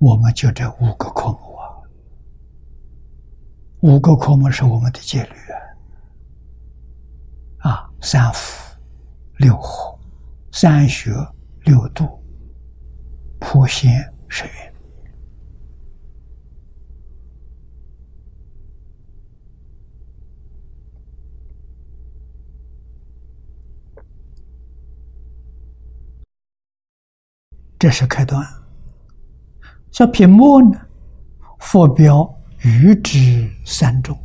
[0.00, 1.70] 我们就这五个科目啊，
[3.82, 5.36] 五个科目是我们的戒律
[7.60, 8.76] 啊，啊，三福、
[9.36, 9.96] 六合、
[10.50, 11.12] 三学、
[11.62, 12.20] 六度、
[13.38, 14.74] 普贤、十愿，
[27.78, 28.46] 这是开端。
[29.90, 30.78] 叫品末呢？
[31.60, 32.28] 佛标
[32.58, 34.16] 欲知三众，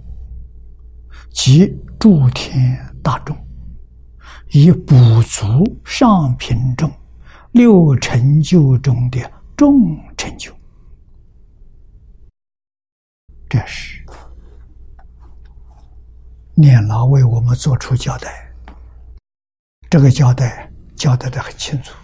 [1.31, 3.35] 即诸天大众，
[4.49, 6.91] 以补足上品中
[7.51, 10.53] 六成就中的众成就。
[13.47, 14.03] 这是
[16.53, 18.53] 念老为我们做出交代，
[19.89, 21.95] 这个交代交代的很清楚。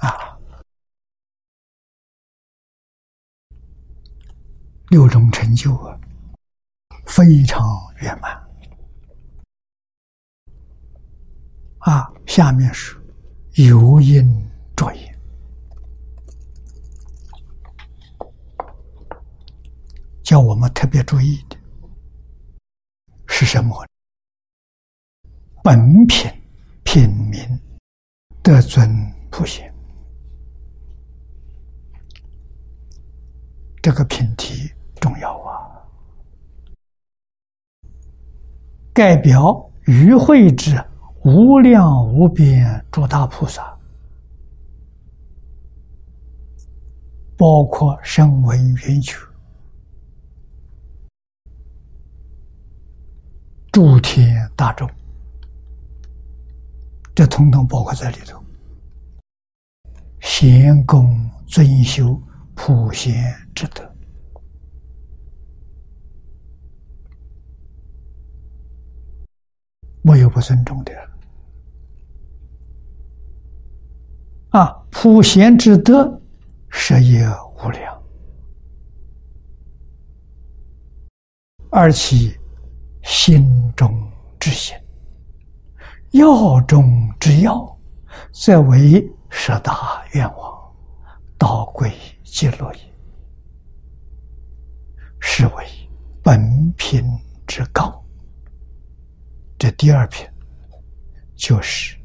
[0.00, 0.36] 啊
[4.88, 5.96] 六种成就啊，
[7.06, 7.62] 非常
[8.00, 8.32] 圆满。
[11.78, 13.00] 啊，下面是
[13.54, 14.24] 有因
[14.76, 15.00] 作因，
[20.22, 21.56] 叫我们特别注意的
[23.28, 23.86] 是什么？
[25.62, 26.30] 本品
[26.84, 27.60] 品名
[28.42, 28.90] 德尊
[29.30, 29.69] 普贤，
[33.82, 34.70] 这个品题
[35.00, 35.70] 重要啊！
[38.92, 40.76] 代表与会之
[41.24, 43.74] 无量无边诸大菩萨，
[47.36, 49.16] 包括声闻缘觉、
[53.72, 54.88] 诸天大众。
[57.14, 58.42] 这统统包括在里头，
[60.20, 62.20] 贤功尊修
[62.62, 63.14] 普贤
[63.54, 63.90] 之德，
[70.02, 70.92] 没有不尊重的。
[74.50, 76.20] 啊，普贤之德，
[76.68, 77.26] 实也
[77.64, 78.02] 无量，
[81.70, 82.38] 而其
[83.02, 83.90] 心中
[84.38, 84.76] 之心。
[86.10, 87.78] 要中之要，
[88.32, 90.74] 则为十大愿望，
[91.38, 91.90] 道归
[92.30, 92.80] 极乐也。
[95.20, 95.66] 是为
[96.22, 97.02] 本品
[97.46, 98.02] 之高。
[99.58, 100.26] 这第二品，
[101.34, 101.98] 就是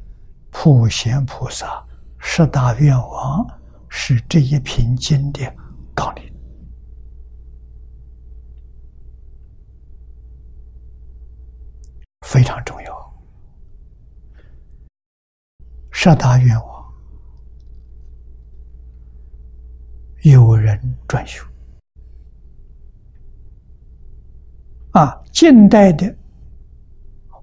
[0.50, 1.82] 普贤菩萨
[2.18, 3.46] 十大愿望，
[3.88, 5.40] 是这一品经的
[5.94, 6.30] 纲领，
[12.26, 13.14] 非常重要。
[15.90, 16.75] 十大愿望，
[20.30, 20.76] 有人
[21.06, 21.46] 转修
[24.90, 25.22] 啊！
[25.32, 26.12] 近代的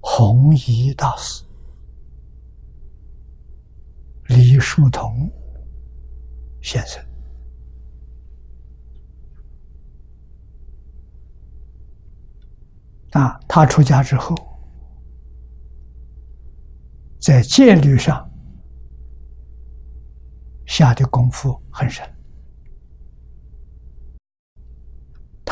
[0.02, 1.42] 弘一大师
[4.26, 5.32] 李叔同
[6.60, 7.02] 先生
[13.12, 14.36] 啊，他出家之后，
[17.18, 18.30] 在戒律上。
[20.66, 22.13] 下的功夫很深，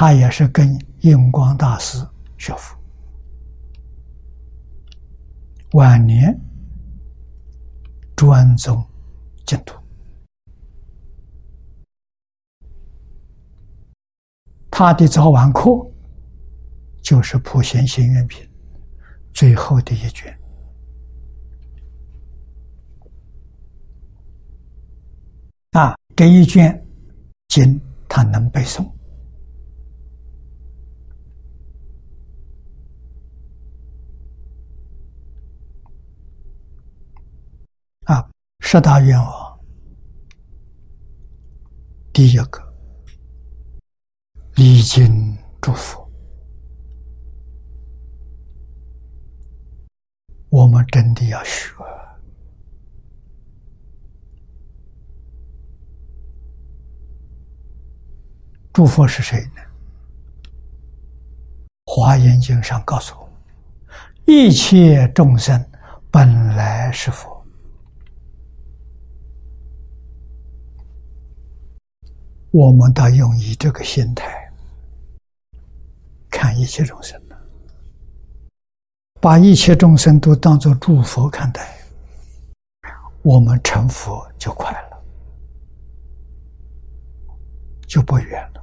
[0.04, 2.04] 他也是跟印光大师
[2.36, 2.76] 学佛，
[5.74, 6.36] 晚年
[8.16, 8.84] 专宗
[9.46, 9.80] 净土。
[14.72, 15.70] 他的早晚课
[17.00, 18.44] 就是《普贤行愿品》
[19.32, 20.36] 最后的一卷。
[25.70, 26.84] 啊，这一卷
[27.46, 28.84] 经他能背诵
[38.04, 38.28] 啊，
[38.74, 39.60] 十大愿望，
[42.10, 42.58] 第一个
[44.54, 46.10] 礼经祝福，
[50.48, 51.70] 我们真的要学。
[58.72, 59.60] 诸佛是谁呢？
[61.84, 63.32] 华严经上告诉我们：
[64.24, 65.62] 一切众生
[66.10, 66.26] 本
[66.56, 67.31] 来是佛。
[72.52, 74.48] 我们要用以这个心态
[76.30, 77.20] 看一切众生
[79.20, 81.76] 把一切众生都当作诸佛看待，
[83.22, 85.02] 我们成佛就快了，
[87.86, 88.60] 就不远了。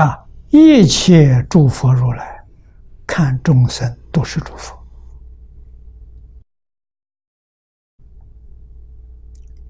[0.00, 0.26] 啊！
[0.48, 2.44] 一切诸佛如来
[3.06, 4.78] 看众生都是诸佛，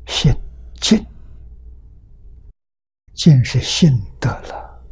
[0.07, 0.35] 信
[0.81, 1.07] 尽，
[3.23, 4.83] 尽是信得了。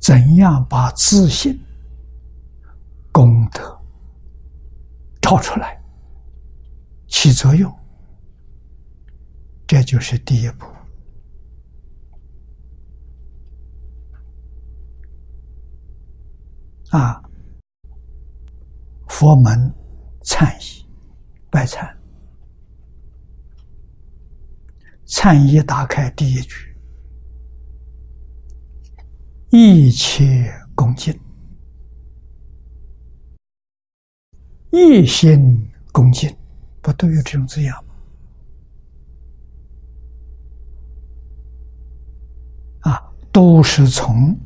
[0.00, 1.62] 怎样把自信
[3.12, 3.78] 功德
[5.20, 5.78] 照出来，
[7.08, 7.70] 起作用？
[9.66, 10.64] 这就是第一步。
[16.88, 17.22] 啊！
[19.08, 19.70] 佛门
[20.22, 20.88] 忏仪
[21.50, 21.94] 拜忏，
[25.08, 26.76] 忏一打开第一句：
[29.48, 31.18] 一切恭敬，
[34.70, 36.36] 一心恭敬，
[36.82, 37.94] 不都有这种字样吗？
[42.92, 43.12] 啊！
[43.32, 44.14] 都是从《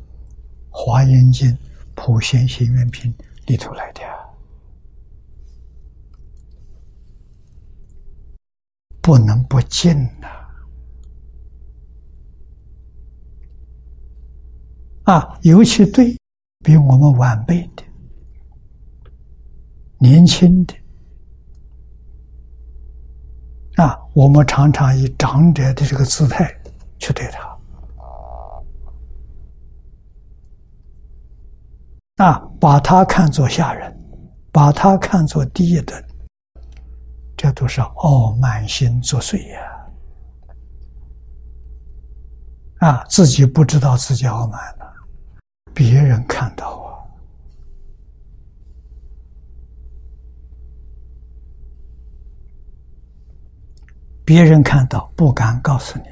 [0.69, 1.49] 华严经》
[1.93, 3.13] 《普贤行愿品》
[3.47, 4.01] 里头来的，
[9.01, 10.42] 不能不敬呐！
[15.03, 16.17] 啊尤其对
[16.63, 17.83] 比我们晚辈的、
[19.97, 20.73] 年轻的。
[23.75, 26.55] 啊，我们常常以长者的这个姿态
[26.99, 27.57] 去对他，
[32.23, 33.91] 啊，把他看作下人，
[34.51, 35.99] 把他看作低一等，
[37.35, 39.59] 这都是傲慢心作祟呀！
[42.77, 44.82] 啊，自己不知道自己傲慢了，
[45.73, 46.83] 别人看到我。
[54.25, 56.05] 别人看到不敢告诉你，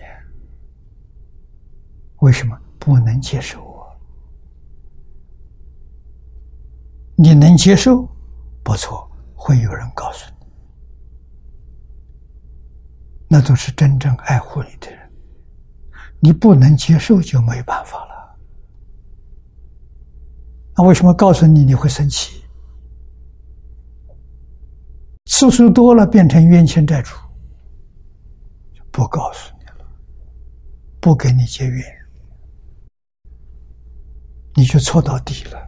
[2.18, 4.00] 为什么不能接受我？
[7.16, 8.06] 你能接受，
[8.64, 10.46] 不错，会有人告诉你，
[13.30, 15.00] 那都是真正爱护你的人。
[16.20, 18.11] 你不能接受，就没办法了。
[20.78, 22.42] 那为什么告诉你你会生气？
[25.26, 27.16] 次数多了，变成冤亲债主。
[28.92, 29.86] 不告诉你了，
[31.00, 31.84] 不给你结缘，
[34.56, 35.60] 你就错到底了。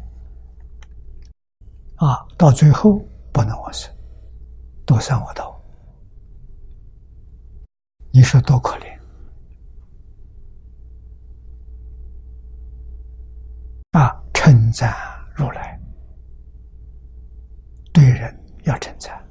[1.96, 3.00] 啊，到最后
[3.32, 3.94] 不能往生，
[4.86, 5.62] 多三我道，
[8.12, 9.00] 你说多可怜
[13.92, 14.24] 啊！
[14.44, 14.94] 称赞
[15.34, 15.80] 如来，
[17.94, 19.26] 对人要称赞，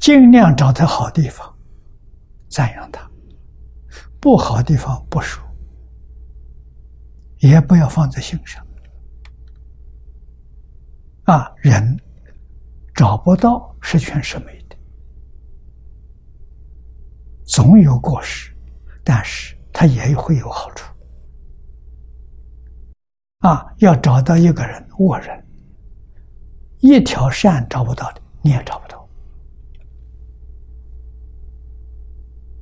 [0.00, 1.48] 尽量找他好地方。
[2.48, 3.08] 赞扬他，
[4.20, 5.40] 不好地方不说，
[7.38, 8.66] 也不要放在心上。
[11.26, 11.96] 啊，人
[12.96, 14.76] 找不到十全十美的，
[17.44, 18.52] 总有过失，
[19.04, 20.91] 但是他也会有好处。
[23.42, 25.44] 啊，要找到一个人恶人，
[26.78, 29.08] 一条善找不到的，你也找不到。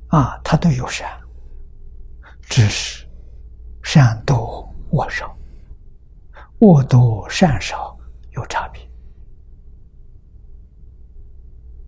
[0.07, 1.07] 啊，他都有善，
[2.41, 3.07] 只是
[3.83, 5.37] 善多恶少，
[6.59, 7.97] 恶多善少
[8.31, 8.81] 有差别。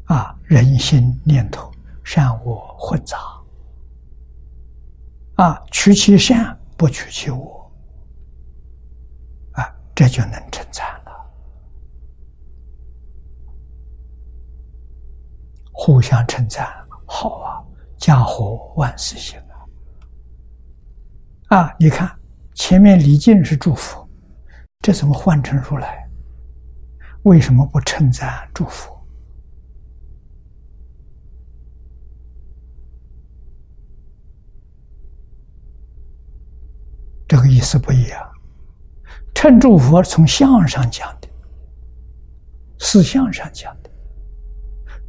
[0.05, 1.71] 啊，人心念头
[2.03, 3.17] 善恶混杂，
[5.35, 7.62] 啊，取其善不取其恶，
[9.95, 11.11] 这就能称赞了，
[15.71, 16.67] 互相称赞，
[17.05, 17.63] 好啊。
[17.95, 19.39] 家和万事兴
[21.47, 21.55] 啊！
[21.57, 22.13] 啊，你看
[22.53, 24.05] 前面礼敬是祝福，
[24.81, 26.05] 这怎么换成如来？
[27.21, 28.93] 为什么不称赞祝福？
[37.25, 38.32] 这个意思不一样。
[39.43, 41.27] 称诸佛从相上讲的，
[42.79, 43.89] 思相上讲的；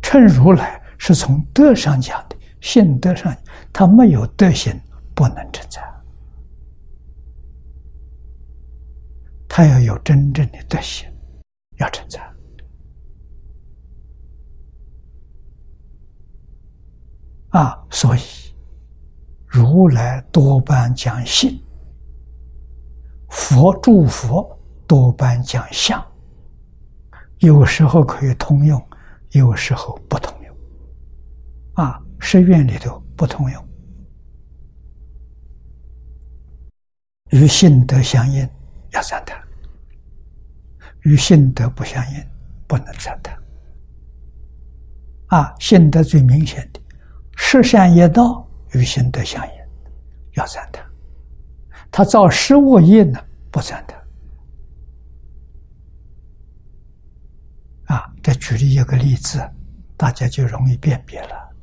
[0.03, 2.37] 称如来是从德上讲的。
[2.61, 3.33] 性德上，
[3.73, 4.77] 他没有德行，
[5.15, 5.85] 不能称赞。
[9.49, 11.09] 他要有真正的德行，
[11.79, 12.21] 要称赞。
[17.51, 18.21] 啊，所以
[19.47, 21.64] 如来多半讲性，
[23.35, 26.03] 佛祝佛多半讲相，
[27.39, 28.83] 有时候可以通用，
[29.33, 30.57] 有时候不通用。
[31.75, 32.01] 啊。
[32.21, 33.69] 寺院里头不通用，
[37.33, 38.49] 与性德相应
[38.93, 39.39] 要赞叹，
[41.03, 42.27] 与性德不相应
[42.67, 43.37] 不能赞叹。
[45.27, 46.81] 啊，性德最明显的，
[47.37, 49.53] 十善业道与性德相应，
[50.37, 50.83] 要赞叹。
[51.97, 53.97] 他造十恶业呢，不赞叹。
[57.85, 59.39] 啊，这举例一个例子，
[59.97, 61.55] 大家就容易辨别了。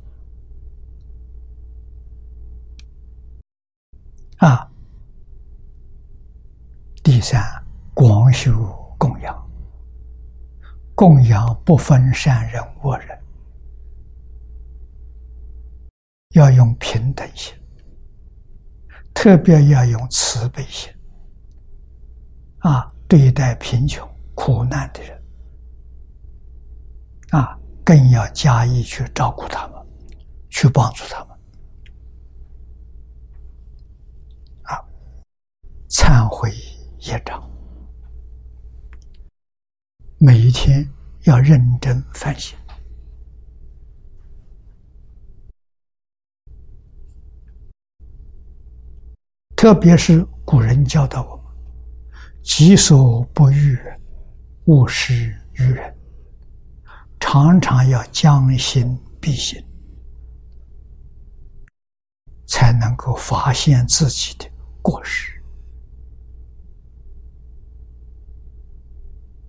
[4.38, 4.66] 啊，
[7.02, 7.38] 第三，
[7.92, 8.50] 广修
[8.96, 9.50] 供养，
[10.94, 13.22] 供养不分善人恶人，
[16.30, 17.52] 要用平等心，
[19.14, 20.92] 特别要用慈悲心。
[22.58, 25.22] 啊，对待贫穷苦难的人，
[27.30, 29.84] 啊，更要加以去照顾他们，
[30.48, 31.36] 去帮助他们
[34.62, 34.78] 啊。
[35.88, 36.52] 忏悔
[37.00, 37.42] 业障，
[40.18, 40.88] 每一天
[41.24, 42.56] 要认真反省。
[49.62, 51.44] 特别是古人教导我们
[52.42, 53.78] ：“己所不欲，
[54.64, 55.14] 勿施
[55.52, 55.96] 于人。”
[57.20, 59.64] 常常要将心比心，
[62.44, 64.50] 才能够发现自己的
[64.82, 65.40] 过失。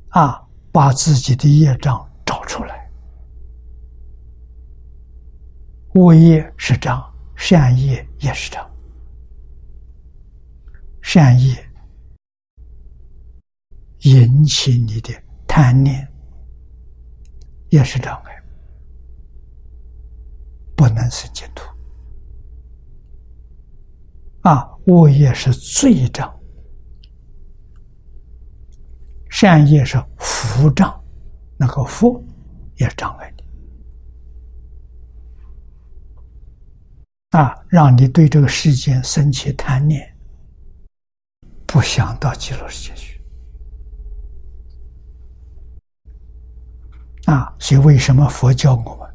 [0.09, 2.87] 啊，把自己的业障找出来。
[5.95, 7.03] 恶业是障，
[7.35, 8.69] 善业也是障。
[11.03, 11.69] 善业
[13.99, 15.13] 引起你的
[15.45, 16.07] 贪念，
[17.69, 18.43] 也是障碍，
[20.75, 21.65] 不能生净土。
[24.41, 26.33] 啊，恶业是罪障，
[29.29, 31.03] 善业是福障，
[31.57, 32.25] 那个福
[32.77, 33.43] 也障碍你，
[37.37, 40.12] 啊，让你对这个世界生起贪念。
[41.73, 43.19] 不想到极乐世界去
[47.25, 47.51] 啊！
[47.57, 49.11] 所以为什么佛教我们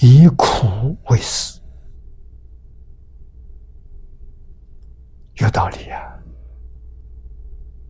[0.00, 1.60] 以苦为食？
[5.34, 6.20] 有道理呀。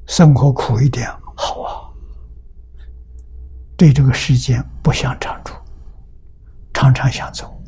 [0.06, 1.89] 生活苦一点好啊，
[3.74, 5.55] 对这个世界不想常住，
[6.74, 7.59] 常常想走，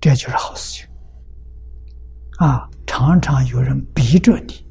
[0.00, 0.88] 这就是好事情
[2.38, 2.70] 啊。
[2.86, 4.66] 常常有人逼着你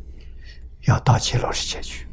[0.88, 2.08] 要到极乐世界去，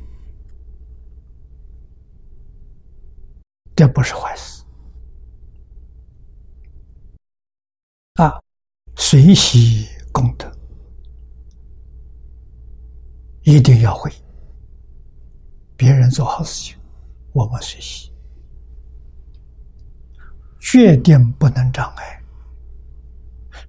[3.76, 4.62] 这不是坏事
[8.14, 8.42] 啊！
[8.96, 10.50] 随喜功德，
[13.42, 14.10] 一定要会。
[15.76, 16.76] 别人做好事情，
[17.32, 18.12] 我们随喜，
[20.58, 22.22] 决定不能障碍，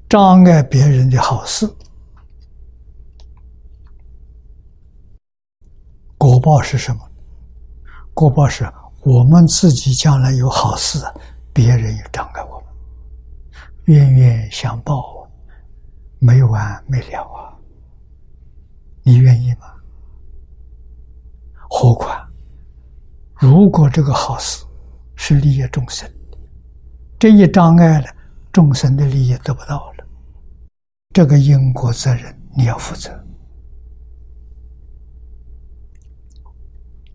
[0.10, 1.72] 障碍别人的好事。
[6.20, 7.02] 果报是什么？
[8.14, 8.70] 果报是
[9.06, 11.00] 我们自己将来有好事，
[11.54, 12.66] 别人也障碍我们，
[13.86, 15.26] 冤冤相报，
[16.20, 17.56] 没完没了啊！
[19.02, 19.74] 你愿意吗？
[21.70, 22.14] 何况，
[23.36, 24.66] 如果这个好事
[25.16, 26.06] 是利益众生，
[27.18, 28.08] 这一障碍了，
[28.52, 30.06] 众生的利益得不到了，
[31.14, 33.10] 这个因果责任你要负责。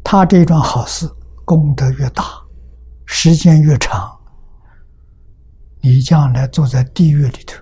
[0.04, 1.10] 他这桩好事
[1.44, 2.22] 功德越大，
[3.06, 4.16] 时间越长，
[5.80, 7.56] 你将来坐在地狱里头，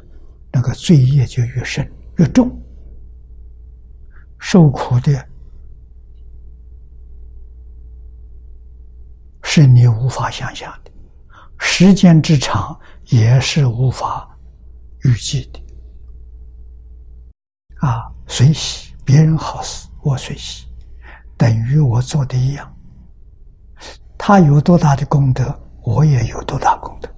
[0.51, 1.89] 那个罪业就越深
[2.19, 2.51] 越重，
[4.39, 5.29] 受苦的
[9.45, 10.91] 是你无法想象的，
[11.59, 14.29] 时间之长也是无法
[15.05, 15.63] 预计的。
[17.87, 20.67] 啊，随喜别人好事，我随喜。
[21.43, 22.73] 等于我做的一样，
[24.17, 25.53] 他有多大的功德，
[25.83, 27.13] 我也有多大功德，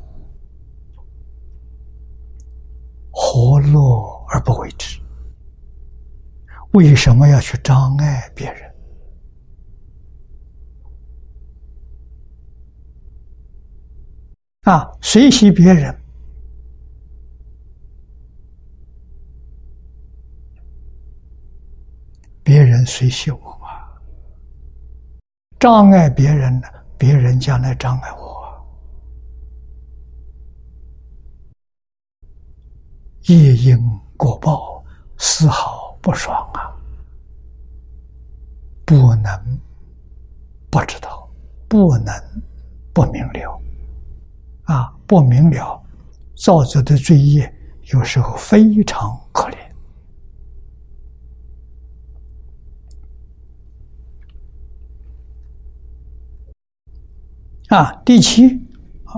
[3.10, 3.78] 何乐
[4.30, 4.98] 而不为之？
[6.72, 8.74] 为什么要去障碍别人？
[14.62, 15.94] 啊，随喜别人，
[22.42, 23.53] 别人随喜我。
[25.64, 26.68] 障碍别人的，
[26.98, 28.66] 别人将来障碍我，
[33.22, 33.78] 业因
[34.14, 34.84] 果报，
[35.16, 36.68] 丝毫不爽啊！
[38.84, 39.58] 不能
[40.68, 41.26] 不知道，
[41.66, 42.14] 不能
[42.92, 43.58] 不明了
[44.64, 44.94] 啊！
[45.06, 45.82] 不明了，
[46.36, 47.50] 造作的罪业
[47.84, 49.73] 有时候非常可怜。
[57.74, 58.56] 啊，第七，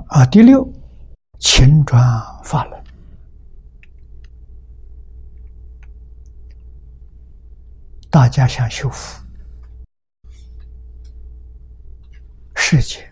[0.07, 0.67] 啊，第六，
[1.39, 2.01] 勤转
[2.43, 2.85] 法轮，
[8.09, 9.23] 大家想修复
[12.55, 13.07] 世界，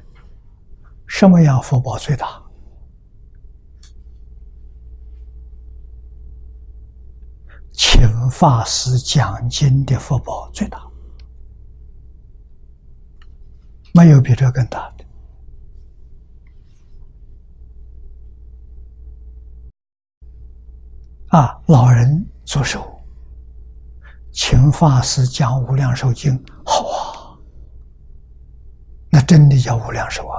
[1.07, 2.43] 什么样福报最大？
[7.71, 10.91] 请法师讲经的福报最大，
[13.93, 15.05] 没有比这更大的。
[21.35, 22.81] 啊，老人做寿，
[24.31, 27.37] 请法师讲《无量寿经》，好啊，
[29.11, 30.39] 那真的叫无量寿啊！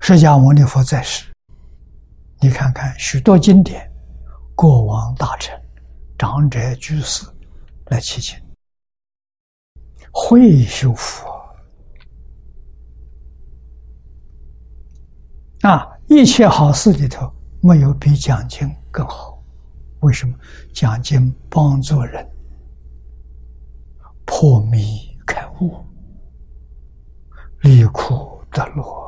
[0.00, 1.26] 释迦牟尼佛在世，
[2.40, 3.86] 你看看许多经典，
[4.54, 5.54] 国王大臣、
[6.16, 7.26] 长者居士
[7.88, 8.40] 来祈请，
[10.18, 11.28] 会修福
[15.60, 15.86] 啊！
[16.08, 17.30] 一切好事里头，
[17.60, 19.44] 没有比讲经更好。
[20.00, 20.34] 为什么？
[20.72, 22.26] 讲经帮助人
[24.24, 25.84] 破迷开悟，
[27.60, 29.06] 离苦得乐。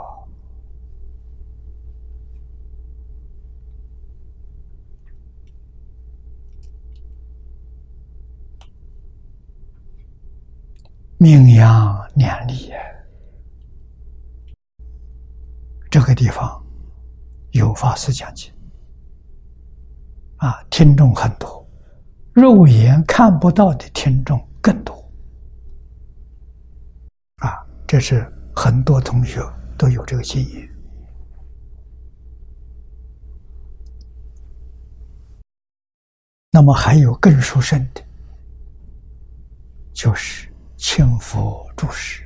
[11.20, 12.72] 名扬两利，
[15.90, 16.64] 这个地方
[17.51, 18.52] 有法师讲经
[20.36, 21.68] 啊，听众很多，
[22.32, 24.94] 肉眼看不到的听众更多
[27.39, 29.40] 啊，这是很多同学
[29.76, 30.68] 都有这个经验。
[36.52, 38.01] 那么还有更殊胜的，
[39.93, 40.48] 就是。
[40.78, 42.24] 请佛住世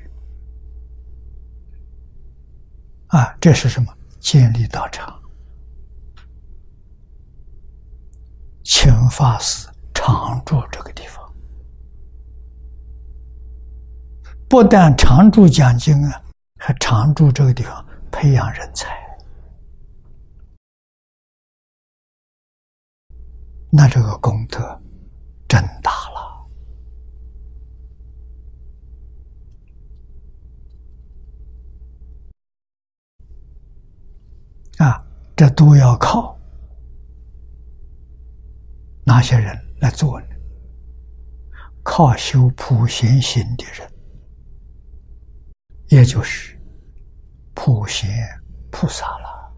[3.08, 3.34] 啊！
[3.40, 3.92] 这是什么？
[4.20, 5.20] 建立道场，
[8.62, 11.34] 请法师常住这个地方，
[14.48, 16.22] 不但常住讲经啊，
[16.58, 18.96] 还常住这个地方培养人才，
[23.72, 24.60] 那这个功德
[25.48, 26.11] 真大了。
[34.78, 35.05] 啊，
[35.36, 36.39] 这都要靠
[39.05, 40.27] 哪些人来做呢？
[41.82, 43.90] 靠修普贤行的人，
[45.89, 46.57] 也就是
[47.55, 48.09] 普贤
[48.70, 49.53] 菩萨了。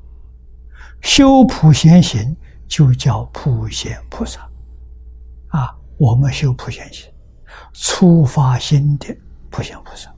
[1.03, 2.35] 修普贤行
[2.67, 4.41] 就叫普贤菩萨。
[5.49, 7.13] 啊，我们修普贤行，
[7.75, 9.15] 初发心的
[9.51, 10.14] 普贤菩萨。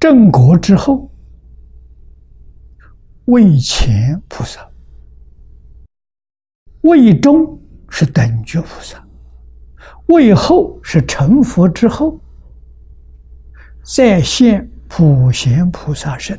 [0.00, 1.10] 正果之后，
[3.24, 4.64] 为前菩萨，
[6.82, 9.04] 为中是等觉菩萨，
[10.06, 12.20] 为后是成佛之后，
[13.82, 16.38] 再现普贤菩萨身，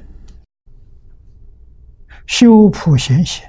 [2.27, 3.45] 修普贤行，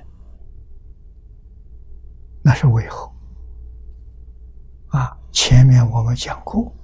[2.43, 3.15] 那是为后。
[4.89, 6.74] 啊，前面我们讲过，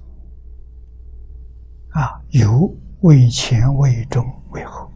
[1.89, 2.73] 啊有。
[3.01, 4.91] 为前为中为后，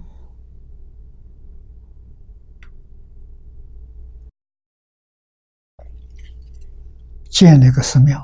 [7.30, 8.20] 建了个寺庙。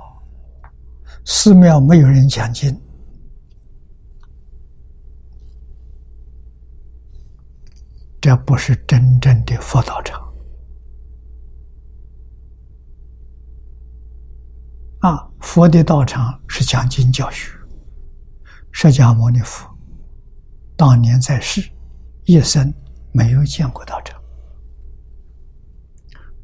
[1.26, 2.76] 寺庙没有人讲经，
[8.22, 10.22] 这不是真正的佛道场。
[15.02, 17.57] 啊，佛的道场是讲经教学。
[18.80, 19.68] 释迦牟尼佛
[20.76, 21.68] 当年在世，
[22.26, 22.72] 一生
[23.12, 24.22] 没有见过道场，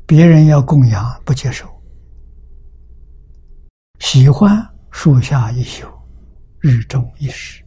[0.08, 1.70] 别人要供养不接受，
[4.00, 5.88] 喜欢树下一宿，
[6.60, 7.64] 日中一时，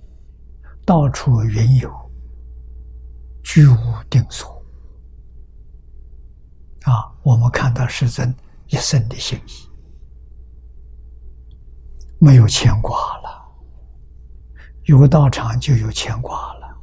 [0.85, 1.89] 到处云游，
[3.45, 3.77] 居无
[4.11, 4.61] 定所。
[6.83, 8.35] 啊，我们看到世尊
[8.67, 9.53] 一生的心意，
[12.19, 13.26] 没有牵挂了。
[14.87, 16.77] 有道场就有牵挂了，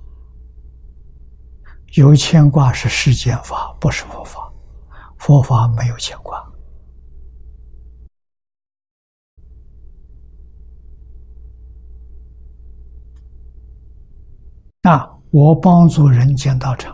[1.94, 4.52] 有牵挂是世间法，不是佛法。
[5.18, 6.46] 佛法没有牵挂。
[14.82, 16.94] 那我帮助人间道场，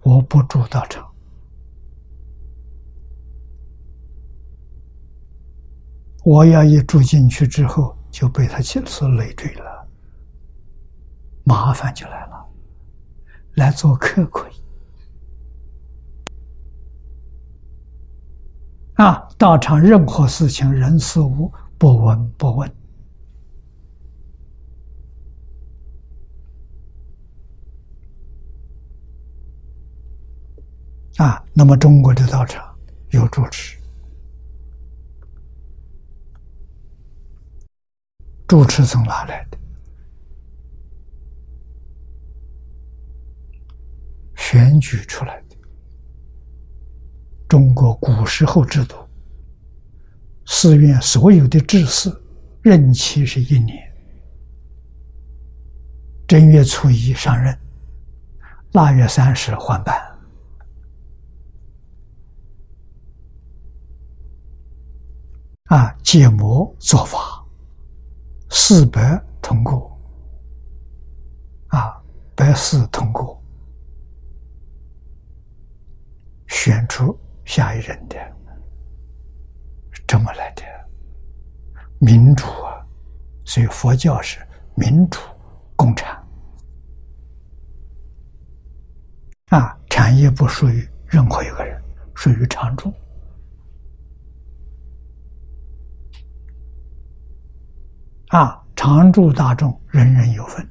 [0.00, 1.06] 我不住道场，
[6.24, 9.77] 我要一住进去之后，就被他所累赘了。
[11.48, 12.46] 麻烦就来了，
[13.54, 14.52] 来做客可以
[18.96, 19.26] 啊！
[19.38, 22.70] 道场任何事情、人事物不闻不问
[31.16, 31.42] 啊。
[31.54, 32.76] 那么，中国的道场
[33.12, 33.78] 有主持，
[38.46, 39.58] 主持从哪来的？
[44.50, 45.56] 选举出来的。
[47.46, 48.96] 中国古时候制度，
[50.46, 52.10] 寺院所有的智士
[52.62, 53.76] 任期是一年，
[56.26, 57.54] 正月初一上任，
[58.72, 59.94] 腊月三十换班。
[65.64, 67.44] 啊，解魔做法，
[68.48, 69.94] 四百通过，
[71.66, 72.02] 啊，
[72.34, 73.37] 百事通过，
[76.48, 78.16] 选出下一任的，
[80.06, 80.62] 这么来的，
[81.98, 82.84] 民主啊，
[83.44, 84.38] 所以佛教是
[84.74, 85.20] 民主
[85.76, 86.20] 共产，
[89.50, 91.80] 啊，产业不属于任何一个人，
[92.14, 92.92] 属于常住。
[98.28, 100.68] 啊，常住大众，人人有份。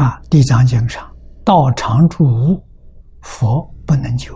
[0.00, 1.14] 啊，《地藏经》上，
[1.44, 2.66] 道常住无
[3.20, 4.34] 佛不能救，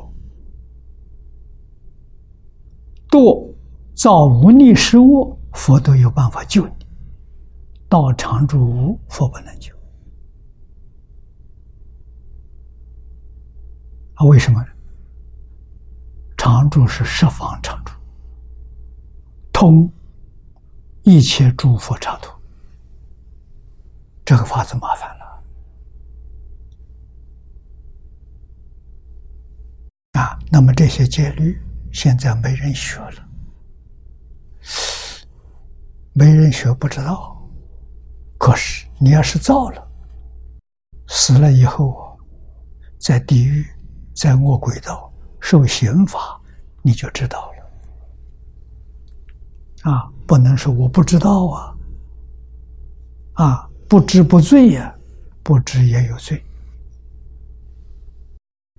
[3.08, 3.50] 堕
[3.94, 6.74] 造无逆失恶，佛都有办法救你。
[7.88, 9.74] 道常住无佛不能救，
[14.16, 14.62] 啊，为什么？
[16.36, 17.94] 常住是十方常住，
[19.50, 19.90] 通
[21.04, 22.30] 一切诸佛刹土，
[24.26, 25.23] 这个法子麻烦了
[30.14, 30.36] 啊！
[30.50, 31.56] 那么这些戒律
[31.92, 33.28] 现在没人学了，
[36.12, 37.40] 没人学不知道。
[38.38, 39.86] 可是你要是造了，
[41.08, 42.18] 死了以后
[42.98, 43.64] 在地狱，
[44.14, 45.08] 在恶鬼道。
[45.40, 46.40] 受刑法，
[46.80, 47.58] 你就知道了
[49.92, 50.10] 啊！
[50.26, 51.76] 不能说我不知道啊！
[53.34, 54.94] 啊，不知不罪呀，
[55.42, 56.42] 不知也有罪，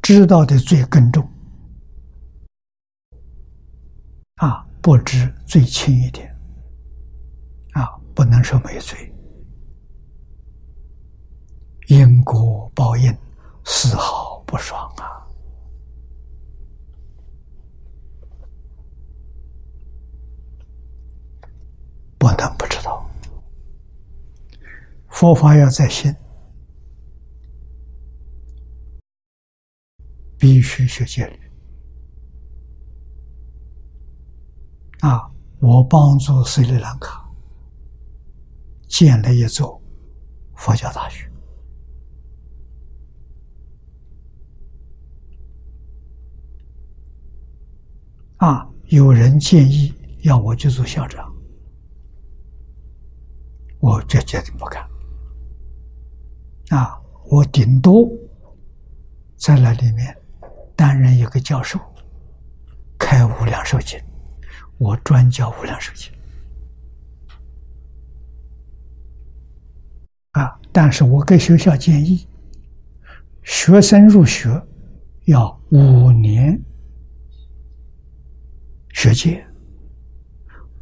[0.05, 1.27] 知道的罪更重
[4.35, 4.63] 啊！
[4.79, 6.31] 不知罪轻一点
[7.71, 7.89] 啊！
[8.13, 9.11] 不能说没罪，
[11.87, 13.11] 因果报应
[13.63, 15.25] 丝毫不爽啊！
[22.19, 23.09] 不能不知道，
[25.09, 26.15] 佛法要在心，
[30.45, 31.39] 必须学戒律。
[34.99, 35.27] 啊，
[35.59, 37.27] 我帮助斯里兰卡
[38.87, 39.81] 建了一座
[40.55, 41.27] 佛教大学。
[48.37, 49.91] 啊，有人建议
[50.21, 51.33] 要我去做校长。
[53.79, 54.87] 我就决定不干
[56.69, 57.01] 啊！
[57.31, 58.07] 我顶多
[59.37, 60.15] 在那里面
[60.75, 61.79] 担任一个教授，
[62.97, 63.99] 开无量寿经，
[64.77, 66.11] 我专教无量寿经
[70.31, 70.59] 啊！
[70.71, 72.27] 但是我给学校建议，
[73.43, 74.61] 学生入学
[75.25, 76.59] 要五年
[78.93, 79.45] 学界，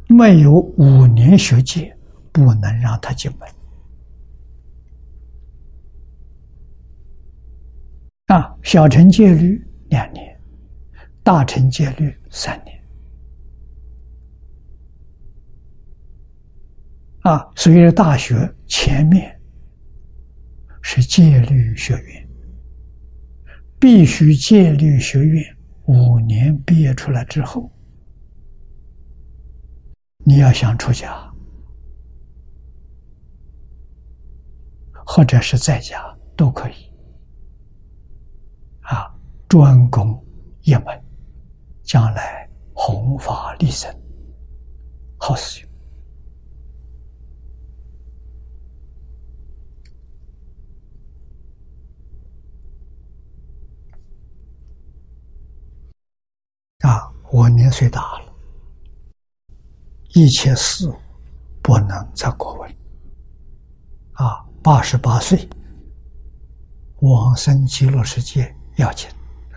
[0.08, 1.96] 没有五年学界。
[2.34, 3.48] 不能让他进门
[8.26, 8.56] 啊！
[8.64, 9.64] 小乘戒律
[9.94, 10.36] 两年，
[11.22, 12.82] 大乘戒律三年
[17.20, 17.48] 啊！
[17.54, 19.40] 所以大学前面
[20.82, 22.28] 是戒律学院，
[23.78, 27.70] 必须戒律学院五年毕业出来之后，
[30.24, 31.30] 你要想出家。
[35.06, 36.02] 或者是在家
[36.34, 36.90] 都可以，
[39.54, 40.20] 专攻
[40.62, 41.04] 一门，
[41.84, 43.88] 将来弘法利生，
[45.16, 45.70] 好使用。
[56.90, 58.32] 啊，我年岁大了，
[60.14, 60.92] 一切事
[61.62, 62.76] 不能再过问，
[64.14, 64.44] 啊。
[64.64, 65.48] 八十八岁，
[67.02, 69.08] 往生极乐世界要紧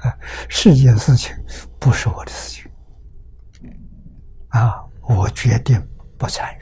[0.01, 0.17] 啊！
[0.49, 1.35] 世界事情
[1.79, 2.71] 不是我的事情
[4.49, 4.83] 啊！
[5.01, 5.81] 我决定
[6.17, 6.61] 不参与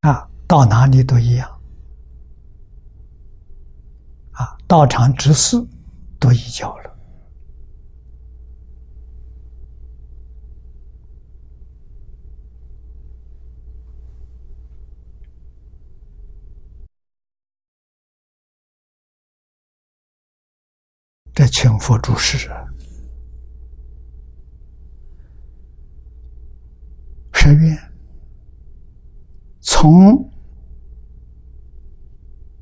[0.00, 0.28] 啊！
[0.46, 1.48] 到哪里都一样
[4.32, 5.56] 啊，道场执事
[6.20, 6.87] 都移交了。
[21.38, 22.66] 这请佛住世啊，
[27.32, 27.78] 十愿
[29.60, 30.28] 从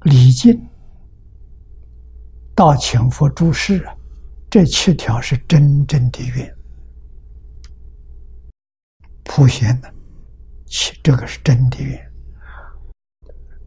[0.03, 0.63] 礼敬
[2.55, 3.97] 到请佛住世啊，
[4.51, 6.55] 这七条是真正的愿，
[9.25, 9.91] 普贤的，
[11.03, 12.13] 这个是真的愿，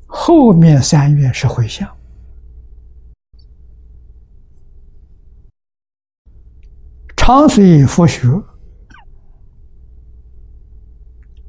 [0.06, 1.99] 后面三愿是回向。
[7.32, 8.28] 常随佛学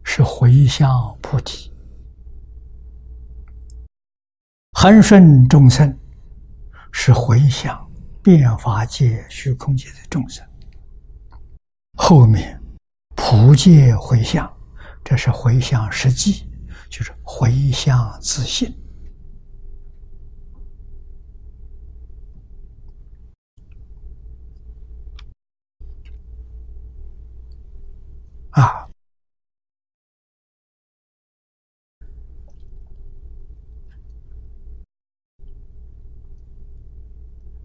[0.05, 1.73] 是回向菩提，
[4.73, 5.99] 恒顺众生
[6.93, 7.91] 是回向
[8.23, 10.47] 变法界、虚空界的众生。
[11.97, 12.61] 后面
[13.17, 14.55] 普界回向，
[15.03, 16.47] 这是回向实际，
[16.91, 18.71] 就是回向自信。
[28.61, 28.87] 啊！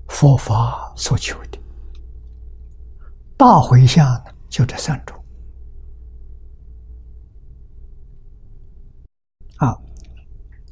[0.07, 1.59] 佛法所求的
[3.35, 5.21] 大回向呢，就这三种。
[9.57, 9.77] 啊，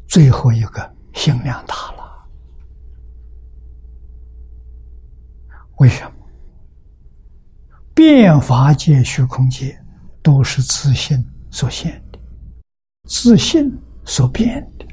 [0.07, 2.29] 最后一个心量大了，
[5.79, 6.13] 为什么？
[7.93, 9.82] 变法界、虚空界。
[10.23, 12.17] 都是自信所现的，
[13.09, 14.87] 自信所变的，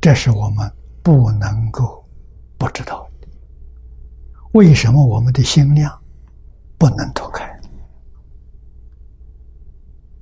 [0.00, 0.72] 这是我们
[1.02, 2.02] 不能够
[2.56, 3.28] 不知道的。
[4.52, 6.02] 为什么我们的心量
[6.78, 7.60] 不能脱开，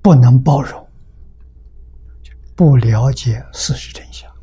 [0.03, 0.86] 不能包容？
[2.57, 4.35] 不了解事实真相，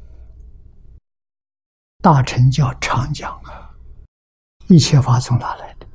[2.00, 3.74] 大乘教常讲啊，
[4.68, 5.88] 一切法从哪来的？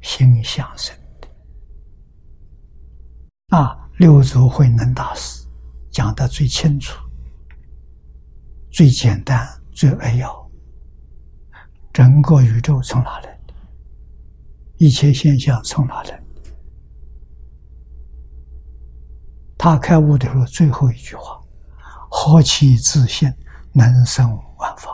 [0.00, 1.28] 心相生的。
[3.48, 5.44] 啊，六祖慧能大师
[5.90, 6.96] 讲的最清楚、
[8.70, 10.48] 最简单、最扼要。
[11.92, 13.54] 整个宇宙从哪来的？
[14.76, 16.22] 一切现象从哪来？
[19.58, 21.36] 他开悟的时候，最后一句话。
[22.20, 23.32] 何其自信，
[23.72, 24.90] 能生万法。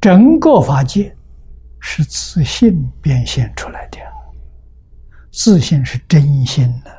[0.00, 1.16] 整个法界
[1.78, 3.98] 是自信变现出来的，
[5.30, 6.92] 自信是真心的。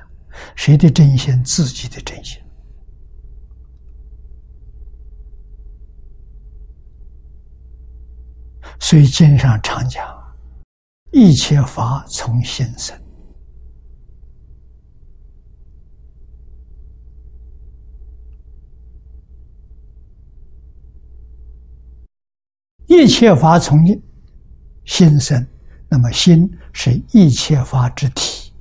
[0.56, 1.44] 谁的真心？
[1.44, 2.42] 自己的真心。
[8.80, 10.02] 所以经上常讲：
[11.12, 12.98] 一切法从心生。
[22.88, 23.86] 一切法从
[24.86, 25.46] 心生，
[25.90, 28.52] 那么心是一切法之体。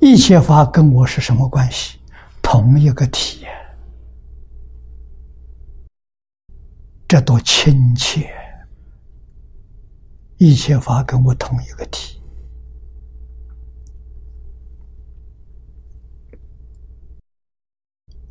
[0.00, 1.98] 一切法跟我是什么关系？
[2.42, 3.44] 同一个体，
[7.08, 8.30] 这多亲切！
[10.38, 12.20] 一切法跟我同一个体，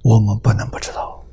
[0.04, 1.25] 我们不能不知道。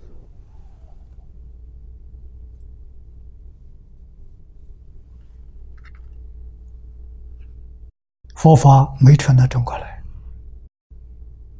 [8.43, 10.03] 佛法没传到中国来，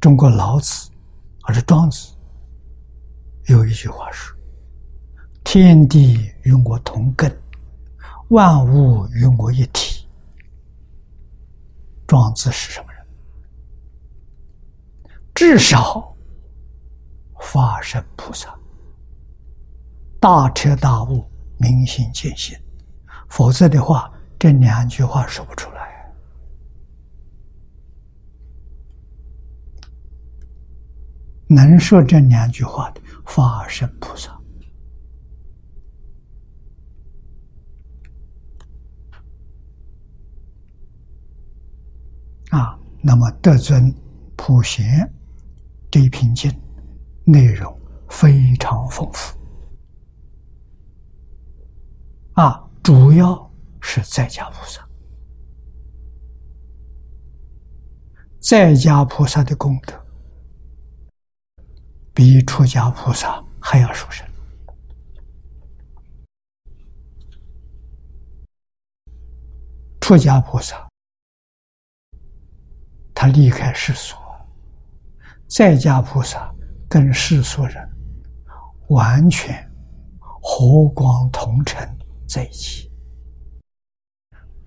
[0.01, 0.91] 中国老子
[1.41, 2.13] 还是庄子
[3.45, 4.33] 有一句话是
[5.45, 7.33] ：“天地与我同根，
[8.31, 10.05] 万物与我一体。”
[12.05, 13.05] 庄子是什么人？
[15.33, 16.13] 至少
[17.39, 18.53] 法身菩萨，
[20.19, 22.59] 大彻大悟，明心见性，
[23.29, 25.82] 否则的话，这两句话说不出来。
[31.53, 34.31] 能说这两句话的法身菩萨。
[42.49, 43.93] 啊，那么德尊
[44.35, 45.11] 普贤
[45.89, 46.51] 这一篇经
[47.23, 49.37] 内容非常丰富。
[52.33, 53.51] 啊，主要
[53.81, 54.87] 是在家菩萨，
[58.39, 60.02] 在家菩萨的功德
[62.13, 64.25] 比出家菩萨还要殊胜。
[69.99, 70.87] 出家菩萨，
[73.15, 74.15] 他离开世俗；
[75.47, 76.53] 在家菩萨
[76.89, 77.89] 跟世俗人
[78.89, 79.65] 完全
[80.19, 81.89] 和光同尘
[82.27, 82.91] 在一起，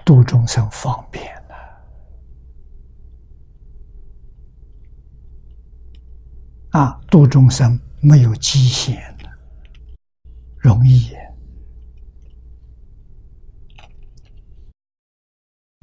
[0.06, 1.55] 度众生方便了
[6.77, 7.01] 啊！
[7.09, 9.03] 度众生没有极限，
[10.59, 11.11] 容易。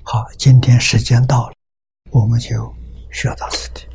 [0.03, 1.55] 好，今天时间到了，
[2.11, 2.71] 我们就
[3.11, 3.87] 学到此地。